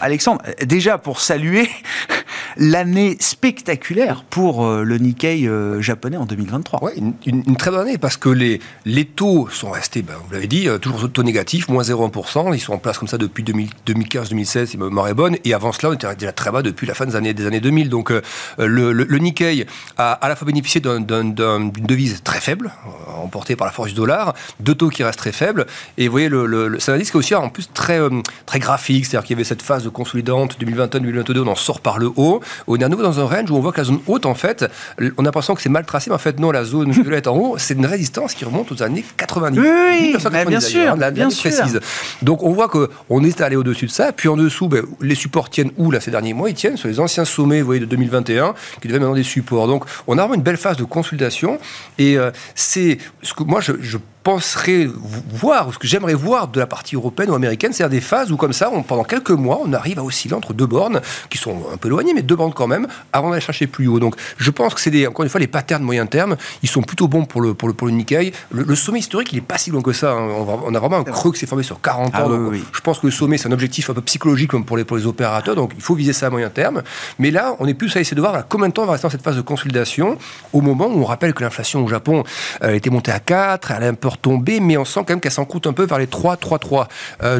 Alexandre, 0.00 0.42
déjà 0.64 0.98
pour 0.98 1.20
saluer 1.20 1.68
l'année 2.56 3.16
spectaculaire 3.20 4.24
pour 4.30 4.66
le 4.66 4.98
Nikkei 4.98 5.48
japonais 5.80 6.16
en 6.16 6.24
2023. 6.24 6.80
Oui, 6.82 6.92
une, 7.26 7.56
très 7.56 7.70
bonne 7.70 7.80
année 7.80 7.98
parce 7.98 8.16
que 8.16 8.28
les, 8.28 8.60
les 8.86 9.04
taux 9.04 9.48
sont 9.50 9.70
restés, 9.70 10.02
ben, 10.02 10.14
vous 10.26 10.32
l'avez 10.32 10.46
dit, 10.46 10.68
toujours 10.80 11.10
taux 11.10 11.22
négatifs, 11.22 11.68
moins 11.68 11.82
0,1%. 11.82 12.54
Ils 12.54 12.60
sont 12.60 12.72
en 12.72 12.78
place 12.78 12.98
comme 12.98 13.08
ça 13.08 13.18
depuis 13.18 13.44
2015-2016, 13.44 14.66
si 14.66 14.78
ma 14.78 14.86
mémoire 14.86 15.08
est 15.08 15.14
bonne. 15.14 15.36
Et 15.44 15.52
avant 15.52 15.72
cela, 15.72 15.90
on 15.90 15.94
était 15.94 16.14
déjà 16.14 16.32
très 16.32 16.50
bas 16.50 16.62
depuis 16.62 16.86
la 16.86 16.94
fin 16.94 17.04
des 17.04 17.16
années, 17.16 17.34
des 17.34 17.46
années 17.46 17.60
2000. 17.60 17.90
Donc 17.90 18.12
le 18.58 19.18
Nikkei 19.18 19.66
a 19.96 20.12
à 20.12 20.28
la 20.28 20.36
fois 20.36 20.46
bénéficié 20.46 20.80
d'une 20.80 21.32
devise 21.34 22.22
très 22.22 22.40
faible, 22.40 22.72
euh, 22.86 23.22
emportée 23.22 23.56
par 23.56 23.66
la 23.66 23.72
force 23.72 23.90
du 23.90 23.94
dollar, 23.94 24.34
de 24.60 24.72
taux 24.72 24.88
qui 24.88 25.02
restent 25.04 25.18
très 25.18 25.32
faibles. 25.32 25.66
Et 25.98 26.08
vous 26.08 26.12
voyez, 26.12 26.28
le, 26.28 26.76
c'est 26.78 26.92
un 26.92 26.94
indice 26.94 27.10
qui 27.10 27.16
est 27.16 27.18
aussi 27.18 27.34
en 27.34 27.48
plus 27.48 27.68
très, 27.72 28.00
euh, 28.00 28.10
très 28.46 28.58
graphique, 28.58 29.06
c'est-à-dire 29.06 29.26
qu'il 29.26 29.34
y 29.34 29.38
avait 29.38 29.44
cette 29.44 29.62
phase 29.62 29.84
de 29.84 29.88
consolidante 29.88 30.58
2021-2022, 30.60 31.40
on 31.40 31.48
en 31.48 31.54
sort 31.54 31.80
par 31.80 31.98
le 31.98 32.10
haut. 32.16 32.40
On 32.66 32.76
est 32.76 32.84
à 32.84 32.88
nouveau 32.88 33.02
dans 33.02 33.20
un 33.20 33.24
range 33.24 33.50
où 33.50 33.56
on 33.56 33.60
voit 33.60 33.72
que 33.72 33.78
la 33.78 33.84
zone 33.84 34.00
haute, 34.06 34.26
en 34.26 34.34
fait, 34.34 34.64
on 35.00 35.22
a 35.22 35.24
l'impression 35.24 35.54
que 35.54 35.62
c'est 35.62 35.68
mal 35.68 35.84
tracé, 35.84 36.10
mais 36.10 36.16
en 36.16 36.18
fait, 36.18 36.38
non, 36.38 36.50
la 36.50 36.64
zone 36.64 36.90
violette 36.92 37.26
en 37.26 37.36
haut, 37.36 37.58
c'est 37.58 37.74
une 37.74 37.86
résistance 37.86 38.34
qui 38.34 38.44
remonte 38.44 38.70
aux 38.72 38.82
années 38.82 39.04
90. 39.16 39.58
Oui, 39.58 40.16
bien 40.46 40.60
sûr, 40.60 40.92
hein, 40.92 41.10
bien 41.10 41.30
sûr. 41.30 41.50
précise. 41.50 41.80
Donc 42.22 42.42
on 42.42 42.52
voit 42.52 42.68
qu'on 42.68 43.24
est 43.24 43.40
allé 43.40 43.56
au-dessus 43.56 43.86
de 43.86 43.90
ça, 43.90 44.12
puis 44.12 44.28
en 44.28 44.36
dessous, 44.36 44.68
ben, 44.68 44.82
les 45.00 45.14
supports 45.14 45.50
tiennent 45.50 45.70
où 45.76 45.90
là 45.90 46.00
ces 46.00 46.10
derniers 46.10 46.34
mois? 46.34 46.50
Ils 46.50 46.54
tiennent 46.54 46.76
sur 46.76 46.88
les 46.88 47.00
anciens 47.00 47.24
sommets, 47.24 47.60
vous 47.60 47.66
voyez, 47.66 47.80
de 47.80 47.86
2021, 47.86 48.54
qui 48.80 48.88
devaient 48.88 48.98
maintenant 48.98 49.14
des 49.14 49.22
supports. 49.22 49.63
Donc 49.66 49.84
on 50.06 50.18
a 50.18 50.22
vraiment 50.22 50.34
une 50.34 50.42
belle 50.42 50.56
phase 50.56 50.76
de 50.76 50.84
consultation. 50.84 51.58
Et 51.98 52.18
euh, 52.18 52.30
c'est 52.54 52.98
ce 53.22 53.34
que 53.34 53.42
moi, 53.42 53.60
je, 53.60 53.72
je 53.80 53.98
penserais 54.24 54.88
voir, 55.30 55.68
ou 55.68 55.72
ce 55.72 55.78
que 55.78 55.86
j'aimerais 55.86 56.14
voir 56.14 56.48
de 56.48 56.58
la 56.58 56.66
partie 56.66 56.96
européenne 56.96 57.30
ou 57.30 57.34
américaine, 57.34 57.72
c'est 57.72 57.88
des 57.90 58.00
phases 58.00 58.32
où, 58.32 58.36
comme 58.36 58.54
ça, 58.54 58.70
pendant 58.88 59.04
quelques 59.04 59.30
mois, 59.30 59.60
on 59.62 59.72
arrive 59.74 59.98
à 59.98 60.02
osciller 60.02 60.34
entre 60.34 60.54
deux 60.54 60.66
bornes, 60.66 61.02
qui 61.28 61.36
sont 61.36 61.66
un 61.72 61.76
peu 61.76 61.88
éloignées, 61.88 62.14
mais 62.14 62.22
deux 62.22 62.34
bornes 62.34 62.54
quand 62.54 62.66
même, 62.66 62.86
avant 63.12 63.28
d'aller 63.28 63.42
chercher 63.42 63.66
plus 63.66 63.86
haut. 63.86 64.00
Donc, 64.00 64.16
je 64.38 64.50
pense 64.50 64.74
que 64.74 64.80
c'est 64.80 64.90
des, 64.90 65.06
encore 65.06 65.24
une 65.24 65.28
fois, 65.28 65.40
les 65.40 65.46
patterns 65.46 65.82
moyen 65.82 66.06
terme, 66.06 66.36
ils 66.62 66.68
sont 66.68 66.80
plutôt 66.80 67.06
bons 67.06 67.26
pour 67.26 67.42
le, 67.42 67.52
pour 67.52 67.68
le, 67.68 67.74
pour 67.74 67.86
le 67.86 67.92
Nikkei. 67.92 68.32
Le, 68.50 68.74
sommet 68.74 69.00
historique, 69.00 69.30
il 69.32 69.36
n'est 69.36 69.42
pas 69.42 69.58
si 69.58 69.70
long 69.70 69.82
que 69.82 69.92
ça. 69.92 70.12
Hein. 70.12 70.28
On, 70.66 70.74
a 70.74 70.78
vraiment 70.78 70.96
un 70.96 71.04
creux 71.04 71.32
qui 71.32 71.38
s'est 71.38 71.46
formé 71.46 71.62
sur 71.62 71.80
40 71.82 72.12
ah 72.14 72.26
ans. 72.26 72.50
Je 72.72 72.80
pense 72.80 72.98
que 73.00 73.06
le 73.06 73.12
sommet, 73.12 73.36
c'est 73.36 73.48
un 73.48 73.52
objectif 73.52 73.90
un 73.90 73.94
peu 73.94 74.00
psychologique 74.00 74.50
comme 74.50 74.64
pour 74.64 74.78
les, 74.78 74.84
pour 74.84 74.96
les 74.96 75.06
opérateurs, 75.06 75.54
donc 75.54 75.72
il 75.76 75.82
faut 75.82 75.94
viser 75.94 76.14
ça 76.14 76.28
à 76.28 76.30
moyen 76.30 76.48
terme. 76.48 76.82
Mais 77.18 77.30
là, 77.30 77.56
on 77.58 77.66
est 77.66 77.74
plus 77.74 77.94
à 77.96 78.00
essayer 78.00 78.14
de 78.14 78.22
voir 78.22 78.48
combien 78.48 78.68
de 78.68 78.72
temps 78.72 78.82
on 78.82 78.86
va 78.86 78.92
rester 78.92 79.06
dans 79.06 79.12
cette 79.12 79.22
phase 79.22 79.36
de 79.36 79.42
consolidation, 79.42 80.16
au 80.54 80.62
moment 80.62 80.86
où 80.86 81.02
on 81.02 81.04
rappelle 81.04 81.34
que 81.34 81.44
l'inflation 81.44 81.84
au 81.84 81.88
Japon 81.88 82.24
euh, 82.62 82.74
était 82.74 82.90
montée 82.90 83.12
à 83.12 83.20
4, 83.20 83.70
elle 83.70 83.84
a 83.84 83.88
un 83.88 83.94
peu 83.94 84.08
retombé, 84.14 84.60
mais 84.60 84.76
on 84.76 84.84
sent 84.84 85.00
quand 85.00 85.10
même 85.10 85.20
qu'elle 85.20 85.32
s'en 85.32 85.44
coûte 85.44 85.66
un 85.66 85.72
peu 85.72 85.84
vers 85.84 85.98
les 85.98 86.06
3, 86.06 86.36
3, 86.36 86.58
3. 86.58 86.88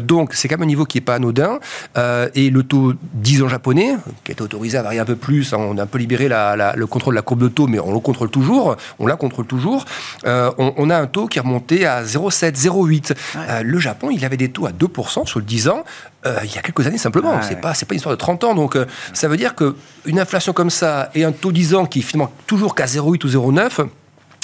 donc 0.01 0.33
c'est 0.33 0.47
quand 0.47 0.55
même 0.55 0.63
un 0.63 0.67
niveau 0.67 0.85
qui 0.85 0.97
n'est 0.97 1.03
pas 1.03 1.15
anodin. 1.15 1.59
Euh, 1.97 2.29
et 2.35 2.49
le 2.49 2.63
taux 2.63 2.93
10 3.13 3.43
ans 3.43 3.47
japonais, 3.47 3.95
qui 4.23 4.31
est 4.31 4.41
autorisé 4.41 4.77
à 4.77 4.83
varier 4.83 4.99
un 4.99 5.05
peu 5.05 5.15
plus, 5.15 5.53
hein, 5.53 5.57
on 5.59 5.77
a 5.77 5.83
un 5.83 5.85
peu 5.85 5.97
libéré 5.97 6.27
le 6.27 6.85
contrôle 6.85 7.13
de 7.13 7.17
la 7.17 7.21
courbe 7.21 7.43
de 7.43 7.47
taux, 7.47 7.67
mais 7.67 7.79
on 7.79 7.93
le 7.93 7.99
contrôle 7.99 8.29
toujours, 8.29 8.75
on 8.99 9.07
la 9.07 9.15
contrôle 9.15 9.45
toujours. 9.45 9.85
Euh, 10.25 10.51
on, 10.57 10.89
a 10.89 10.97
un 10.97 11.07
taux 11.07 11.27
qui 11.27 11.37
est 11.39 11.41
remonté 11.41 11.85
à 11.85 12.03
0,7, 12.03 12.55
0,8. 12.55 13.63
le 13.63 13.79
Japon, 13.79 14.09
il 14.11 14.23
avait 14.25 14.37
des 14.37 14.49
taux 14.49 14.65
à 14.65 14.71
2% 14.71 15.25
sur 15.25 15.39
le 15.39 15.45
10 15.45 15.69
ans. 15.69 15.83
il 16.25 16.53
y 16.53 16.57
a 16.57 16.61
quelques 16.61 16.85
années 16.85 16.97
simplement. 16.97 17.41
c'est 17.41 17.61
pas 17.61 17.73
c'est 17.73 17.85
pas 17.85 17.93
une 17.93 17.97
histoire 17.97 18.15
de 18.15 18.19
30 18.19 18.43
ans. 18.43 18.55
Donc 18.55 18.77
ça 19.13 19.27
veut 19.27 19.37
dire 19.37 19.55
que 19.55 19.75
une 20.05 20.19
inflation 20.19 20.53
comme 20.53 20.69
ça 20.69 21.09
et 21.15 21.23
un 21.23 21.31
taux 21.31 21.51
10 21.51 21.75
ans 21.75 21.85
qui 21.85 21.99
est 21.99 22.03
finalement 22.03 22.31
toujours 22.47 22.75
qu'à 22.75 22.85
0,8 22.85 23.25
ou 23.25 23.51
0,9 23.51 23.87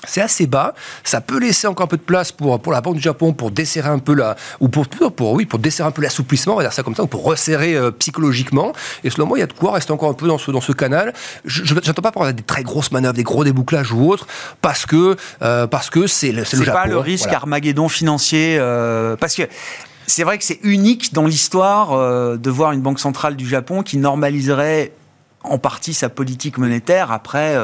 c'est 0.07 0.21
assez 0.21 0.47
bas. 0.47 0.73
Ça 1.03 1.21
peut 1.21 1.39
laisser 1.39 1.67
encore 1.67 1.85
un 1.85 1.87
peu 1.87 1.97
de 1.97 2.01
place 2.01 2.31
pour, 2.31 2.59
pour 2.59 2.71
la 2.71 2.81
Banque 2.81 2.95
du 2.95 3.01
Japon 3.01 3.33
pour 3.33 3.51
desserrer 3.51 3.89
un 3.89 3.99
peu 3.99 4.13
la, 4.13 4.35
ou 4.59 4.67
pour, 4.67 4.87
pour, 4.87 5.33
oui, 5.33 5.45
pour 5.45 5.59
desserrer 5.59 5.87
un 5.87 5.91
peu 5.91 6.01
l'assouplissement, 6.01 6.53
on 6.53 6.57
va 6.57 6.63
dire 6.63 6.73
ça 6.73 6.83
comme 6.83 6.95
ça, 6.95 7.03
ou 7.03 7.07
pour 7.07 7.23
resserrer 7.23 7.75
euh, 7.75 7.91
psychologiquement. 7.91 8.73
Et 9.03 9.09
selon 9.09 9.27
moi, 9.27 9.37
il 9.37 9.41
y 9.41 9.43
a 9.43 9.47
de 9.47 9.53
quoi 9.53 9.73
rester 9.73 9.91
encore 9.91 10.09
un 10.09 10.13
peu 10.13 10.27
dans 10.27 10.37
ce, 10.37 10.51
dans 10.51 10.61
ce 10.61 10.71
canal. 10.71 11.13
Je 11.45 11.73
n'attends 11.73 12.01
pas 12.01 12.11
pour 12.11 12.25
des 12.25 12.43
très 12.43 12.63
grosses 12.63 12.91
manœuvres, 12.91 13.13
des 13.13 13.23
gros 13.23 13.43
débouclages 13.43 13.91
ou 13.91 14.09
autres, 14.09 14.27
parce 14.61 14.85
que, 14.85 15.15
euh, 15.41 15.67
parce 15.67 15.89
que 15.89 16.07
c'est 16.07 16.31
le, 16.31 16.43
Japon. 16.43 16.63
C'est 16.65 16.71
pas 16.71 16.87
le 16.87 16.97
risque 16.97 17.31
Armageddon 17.31 17.89
financier, 17.89 18.57
euh, 18.59 19.15
parce 19.15 19.35
que 19.35 19.43
c'est 20.07 20.23
vrai 20.23 20.37
que 20.37 20.43
c'est 20.43 20.59
unique 20.63 21.13
dans 21.13 21.25
l'histoire 21.25 22.37
de 22.37 22.49
voir 22.49 22.73
une 22.73 22.81
banque 22.81 22.99
centrale 22.99 23.35
du 23.35 23.47
Japon 23.47 23.81
qui 23.81 23.97
normaliserait 23.97 24.91
en 25.43 25.57
partie 25.57 25.93
sa 25.93 26.09
politique 26.09 26.57
monétaire 26.57 27.11
après 27.11 27.55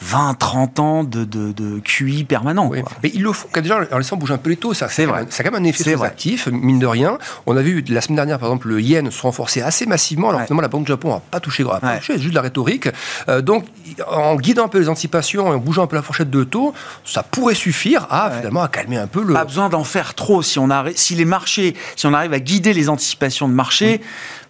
20, 0.00 0.30
euh, 0.30 0.34
30 0.38 0.78
ans 0.80 1.04
de, 1.04 1.24
de, 1.24 1.52
de 1.52 1.78
QI 1.80 2.24
permanent. 2.24 2.70
Mais 3.02 3.10
ils 3.14 3.22
le 3.22 3.32
font 3.32 3.48
déjà 3.54 3.80
en 3.90 3.98
laissant 3.98 4.16
bouger 4.16 4.34
un 4.34 4.38
peu 4.38 4.50
les 4.50 4.56
taux. 4.56 4.74
Ça, 4.74 4.88
c'est 4.88 5.06
vrai. 5.06 5.26
Ça 5.30 5.42
a 5.42 5.44
quand 5.44 5.52
même 5.52 5.62
un 5.62 5.68
effet 5.68 5.94
très 5.94 6.04
actif, 6.04 6.48
mine 6.48 6.78
de 6.78 6.86
rien. 6.86 7.18
On 7.46 7.56
a 7.56 7.62
vu 7.62 7.84
la 7.88 8.00
semaine 8.00 8.16
dernière, 8.16 8.38
par 8.38 8.48
exemple, 8.48 8.68
le 8.68 8.80
yen 8.80 9.10
se 9.10 9.22
renforcer 9.22 9.62
assez 9.62 9.86
massivement, 9.86 10.30
alors 10.30 10.42
finalement 10.42 10.62
la 10.62 10.68
Banque 10.68 10.84
du 10.84 10.92
Japon 10.92 11.10
n'a 11.10 11.20
pas 11.20 11.40
touché, 11.40 11.62
grave, 11.62 11.80
pas 11.80 11.96
touché 11.96 12.18
juste 12.18 12.30
de 12.30 12.34
la 12.34 12.42
rhétorique. 12.42 12.88
Euh, 13.28 13.40
donc, 13.40 13.64
en 14.08 14.36
guidant 14.36 14.64
un 14.64 14.68
peu 14.68 14.78
les 14.78 14.88
anticipations 14.88 15.52
et 15.52 15.56
en 15.56 15.58
bougeant 15.58 15.82
un 15.82 15.86
peu 15.86 15.96
la 15.96 16.02
fourchette 16.02 16.30
de 16.30 16.44
taux, 16.44 16.72
ça 17.04 17.22
pourrait 17.22 17.54
suffire 17.54 18.06
à 18.10 18.30
finalement 18.30 18.62
à 18.62 18.68
calmer 18.68 18.96
un 18.96 19.06
peu 19.06 19.22
le. 19.22 19.34
Pas 19.34 19.44
besoin 19.44 19.68
d'en 19.68 19.84
faire 19.84 20.14
trop 20.14 20.42
si 20.42 20.58
on 20.58 20.70
a, 20.70 20.84
si 20.94 21.14
les 21.14 21.24
marchés, 21.24 21.74
si 21.96 22.06
on 22.06 22.14
arrive 22.14 22.32
à 22.32 22.40
guider 22.40 22.72
les 22.72 22.88
anticipations 22.88 23.48
de 23.48 23.54
marché 23.54 24.00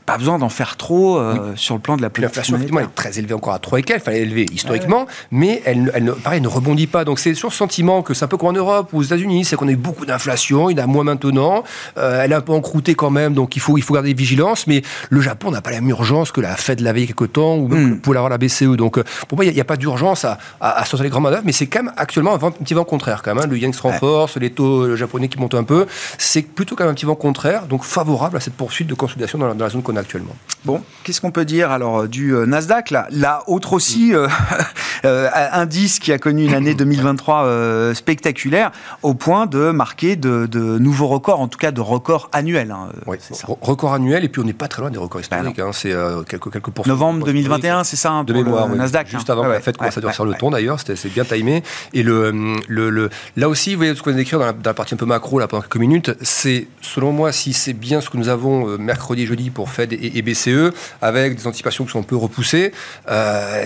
pas 0.06 0.18
besoin 0.18 0.38
d'en 0.38 0.48
faire 0.48 0.76
trop 0.76 1.18
euh, 1.18 1.52
sur 1.56 1.74
le 1.74 1.80
plan 1.80 1.96
de 1.96 2.02
la 2.02 2.10
politique 2.10 2.22
L'inflation, 2.22 2.56
effectivement, 2.56 2.80
est 2.80 2.94
très 2.94 3.18
élevée 3.18 3.34
encore 3.34 3.52
à 3.52 3.58
3 3.58 3.80
et 3.80 3.82
quelques, 3.82 4.04
fallait 4.04 4.22
élever 4.22 4.46
historiquement, 4.52 5.06
mais 5.30 5.62
elle, 5.64 5.90
elle, 5.94 6.12
pareil, 6.12 6.40
ne 6.40 6.48
rebondit 6.48 6.86
pas. 6.86 7.04
Donc 7.04 7.18
c'est 7.18 7.34
sur 7.34 7.48
le 7.48 7.54
sentiment 7.54 8.02
que 8.02 8.14
c'est 8.14 8.24
un 8.24 8.28
peu 8.28 8.36
comme 8.36 8.50
en 8.50 8.52
Europe 8.52 8.90
ou 8.92 8.98
aux 8.98 9.02
États-Unis, 9.02 9.44
c'est 9.44 9.56
qu'on 9.56 9.68
a 9.68 9.72
eu 9.72 9.76
beaucoup 9.76 10.06
d'inflation, 10.06 10.70
il 10.70 10.78
y 10.78 10.80
en 10.80 10.84
a 10.84 10.86
moins 10.86 11.04
maintenant, 11.04 11.64
euh, 11.98 12.22
elle 12.22 12.32
est 12.32 12.36
un 12.36 12.40
peu 12.40 12.52
encroûtée 12.52 12.94
quand 12.94 13.10
même, 13.10 13.34
donc 13.34 13.56
il 13.56 13.60
faut, 13.60 13.76
il 13.76 13.82
faut 13.82 13.94
garder 13.94 14.14
vigilance, 14.14 14.66
mais 14.66 14.82
le 15.10 15.20
Japon 15.20 15.50
n'a 15.50 15.60
pas 15.60 15.70
la 15.70 15.80
même 15.80 15.90
urgence 15.90 16.32
que 16.32 16.40
la 16.40 16.56
Fed 16.56 16.80
l'avait 16.80 17.00
il 17.00 17.02
y 17.02 17.04
a 17.04 17.14
quelques 17.14 17.32
temps, 17.32 17.56
ou 17.56 17.68
même 17.68 17.94
mm. 17.94 18.00
pour 18.00 18.14
avoir 18.14 18.28
la 18.28 18.38
BCE. 18.38 18.76
Donc 18.76 18.98
euh, 18.98 19.04
pour 19.28 19.36
moi, 19.36 19.44
il 19.44 19.52
n'y 19.52 19.60
a, 19.60 19.64
pas 19.64 19.76
d'urgence 19.76 20.24
à, 20.24 20.38
à, 20.60 20.84
sortir 20.84 21.04
les 21.04 21.10
grands 21.10 21.20
manœuvres, 21.20 21.42
mais 21.44 21.52
c'est 21.52 21.66
quand 21.66 21.82
même 21.82 21.92
actuellement 21.96 22.34
un, 22.34 22.50
petit 22.50 22.74
vent 22.74 22.84
contraire 22.84 23.22
quand 23.22 23.34
même. 23.34 23.44
Hein. 23.44 23.48
Le 23.48 23.58
yen 23.58 23.72
se 23.72 23.82
renforce, 23.82 24.36
les 24.36 24.50
taux 24.50 24.96
japonais 24.96 25.28
qui 25.28 25.38
montent 25.38 25.54
un 25.54 25.64
peu, 25.64 25.86
c'est 26.18 26.42
plutôt 26.42 26.76
quand 26.76 26.84
même 26.84 26.92
un 26.92 26.94
petit 26.94 27.06
vent 27.06 27.14
contraire, 27.14 27.66
donc 27.66 27.84
favorable 27.84 28.36
à 28.36 28.40
cette 28.40 28.54
poursuite 28.54 28.88
de 28.88 28.94
consolidation 28.94 29.38
dans 29.38 29.48
la, 29.48 29.54
dans 29.54 29.64
la 29.64 29.70
zone 29.70 29.82
qu'on 29.92 29.96
a 29.96 30.00
actuellement. 30.00 30.36
Bon, 30.64 30.80
qu'est-ce 31.02 31.20
qu'on 31.20 31.32
peut 31.32 31.44
dire 31.44 31.72
alors 31.72 32.06
du 32.06 32.36
euh, 32.36 32.46
Nasdaq 32.46 32.90
là, 32.90 33.08
là 33.10 33.42
autre 33.48 33.72
aussi 33.72 34.14
euh, 34.14 34.28
euh, 35.04 35.28
indice 35.52 35.98
qui 35.98 36.12
a 36.12 36.18
connu 36.18 36.44
une 36.44 36.54
année 36.54 36.74
2023 36.74 37.94
spectaculaire 37.94 38.70
au 39.02 39.14
point 39.14 39.46
de 39.46 39.72
marquer 39.72 40.14
de, 40.14 40.46
nouveaux 40.78 41.08
records, 41.08 41.40
en 41.40 41.48
tout 41.48 41.58
cas 41.58 41.72
de 41.72 41.80
records 41.80 42.28
annuels. 42.32 42.70
Hein, 42.70 42.90
oui, 43.06 43.16
record 43.60 43.94
annuel 43.94 44.24
et 44.24 44.28
puis 44.28 44.40
on 44.40 44.44
n'est 44.44 44.52
pas 44.52 44.68
très 44.68 44.82
loin 44.82 44.90
des 44.90 44.98
records 44.98 45.22
bah 45.28 45.38
historiques. 45.38 45.58
Hein, 45.58 45.70
c'est 45.72 45.92
quelques 46.28 46.52
quelques 46.52 46.70
pourcents. 46.70 46.90
Novembre 46.90 47.26
2021, 47.26 47.82
c'est 47.82 47.96
ça 47.96 48.12
hein, 48.12 48.24
de 48.24 48.32
mémoire. 48.32 48.68
Nasdaq, 48.68 49.08
juste 49.08 49.30
avant 49.30 49.46
la 49.46 49.60
fête 49.60 49.76
commence 49.76 49.98
à 49.98 50.00
durcir 50.00 50.24
le 50.24 50.34
ton 50.34 50.50
d'ailleurs, 50.50 50.78
c'est 50.80 51.12
bien 51.12 51.24
timé. 51.24 51.64
Et 51.92 52.04
le, 52.04 52.30
le, 52.68 53.10
là 53.36 53.48
aussi, 53.48 53.72
vous 53.72 53.78
voyez 53.78 53.94
ce 53.94 54.02
qu'on 54.02 54.12
a 54.12 54.14
décrit 54.14 54.36
dans 54.36 54.44
la, 54.44 54.52
dans 54.52 54.70
la, 54.70 54.74
partie 54.74 54.94
un 54.94 54.96
peu 54.96 55.06
macro 55.06 55.40
là 55.40 55.48
pendant 55.48 55.62
quelques 55.62 55.76
minutes, 55.76 56.12
c'est 56.22 56.68
selon 56.92 57.12
moi 57.12 57.32
si 57.32 57.52
c'est 57.52 57.72
bien 57.72 58.00
ce 58.00 58.10
que 58.10 58.16
nous 58.16 58.28
avons 58.28 58.78
mercredi, 58.78 59.26
jeudi 59.26 59.50
pour 59.50 59.70
Fed 59.70 59.92
et, 59.92 60.18
et 60.18 60.22
BCE 60.22 60.72
avec 61.00 61.36
des 61.36 61.46
anticipations 61.46 61.84
qui 61.84 61.92
sont 61.92 62.00
un 62.00 62.04
peu 62.04 62.16
repoussées. 62.16 62.72
Euh, 63.08 63.64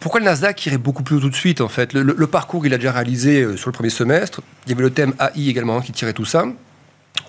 pourquoi 0.00 0.20
le 0.20 0.26
Nasdaq 0.26 0.66
irait 0.66 0.78
beaucoup 0.78 1.02
plus 1.02 1.16
haut 1.16 1.20
tout 1.20 1.30
de 1.30 1.34
suite 1.34 1.60
en 1.60 1.68
fait? 1.68 1.92
Le, 1.92 2.26
parcours 2.26 2.66
il 2.66 2.74
a 2.74 2.76
déjà 2.76 2.92
réalisé 2.92 3.42
euh, 3.42 3.56
sur 3.56 3.68
le 3.68 3.72
premier 3.72 3.90
semestre. 3.90 4.40
Il 4.66 4.70
y 4.70 4.72
avait 4.72 4.82
le 4.82 4.90
thème 4.90 5.14
AI 5.20 5.48
également 5.48 5.80
qui 5.80 5.92
tirait 5.92 6.12
tout 6.12 6.24
ça 6.24 6.46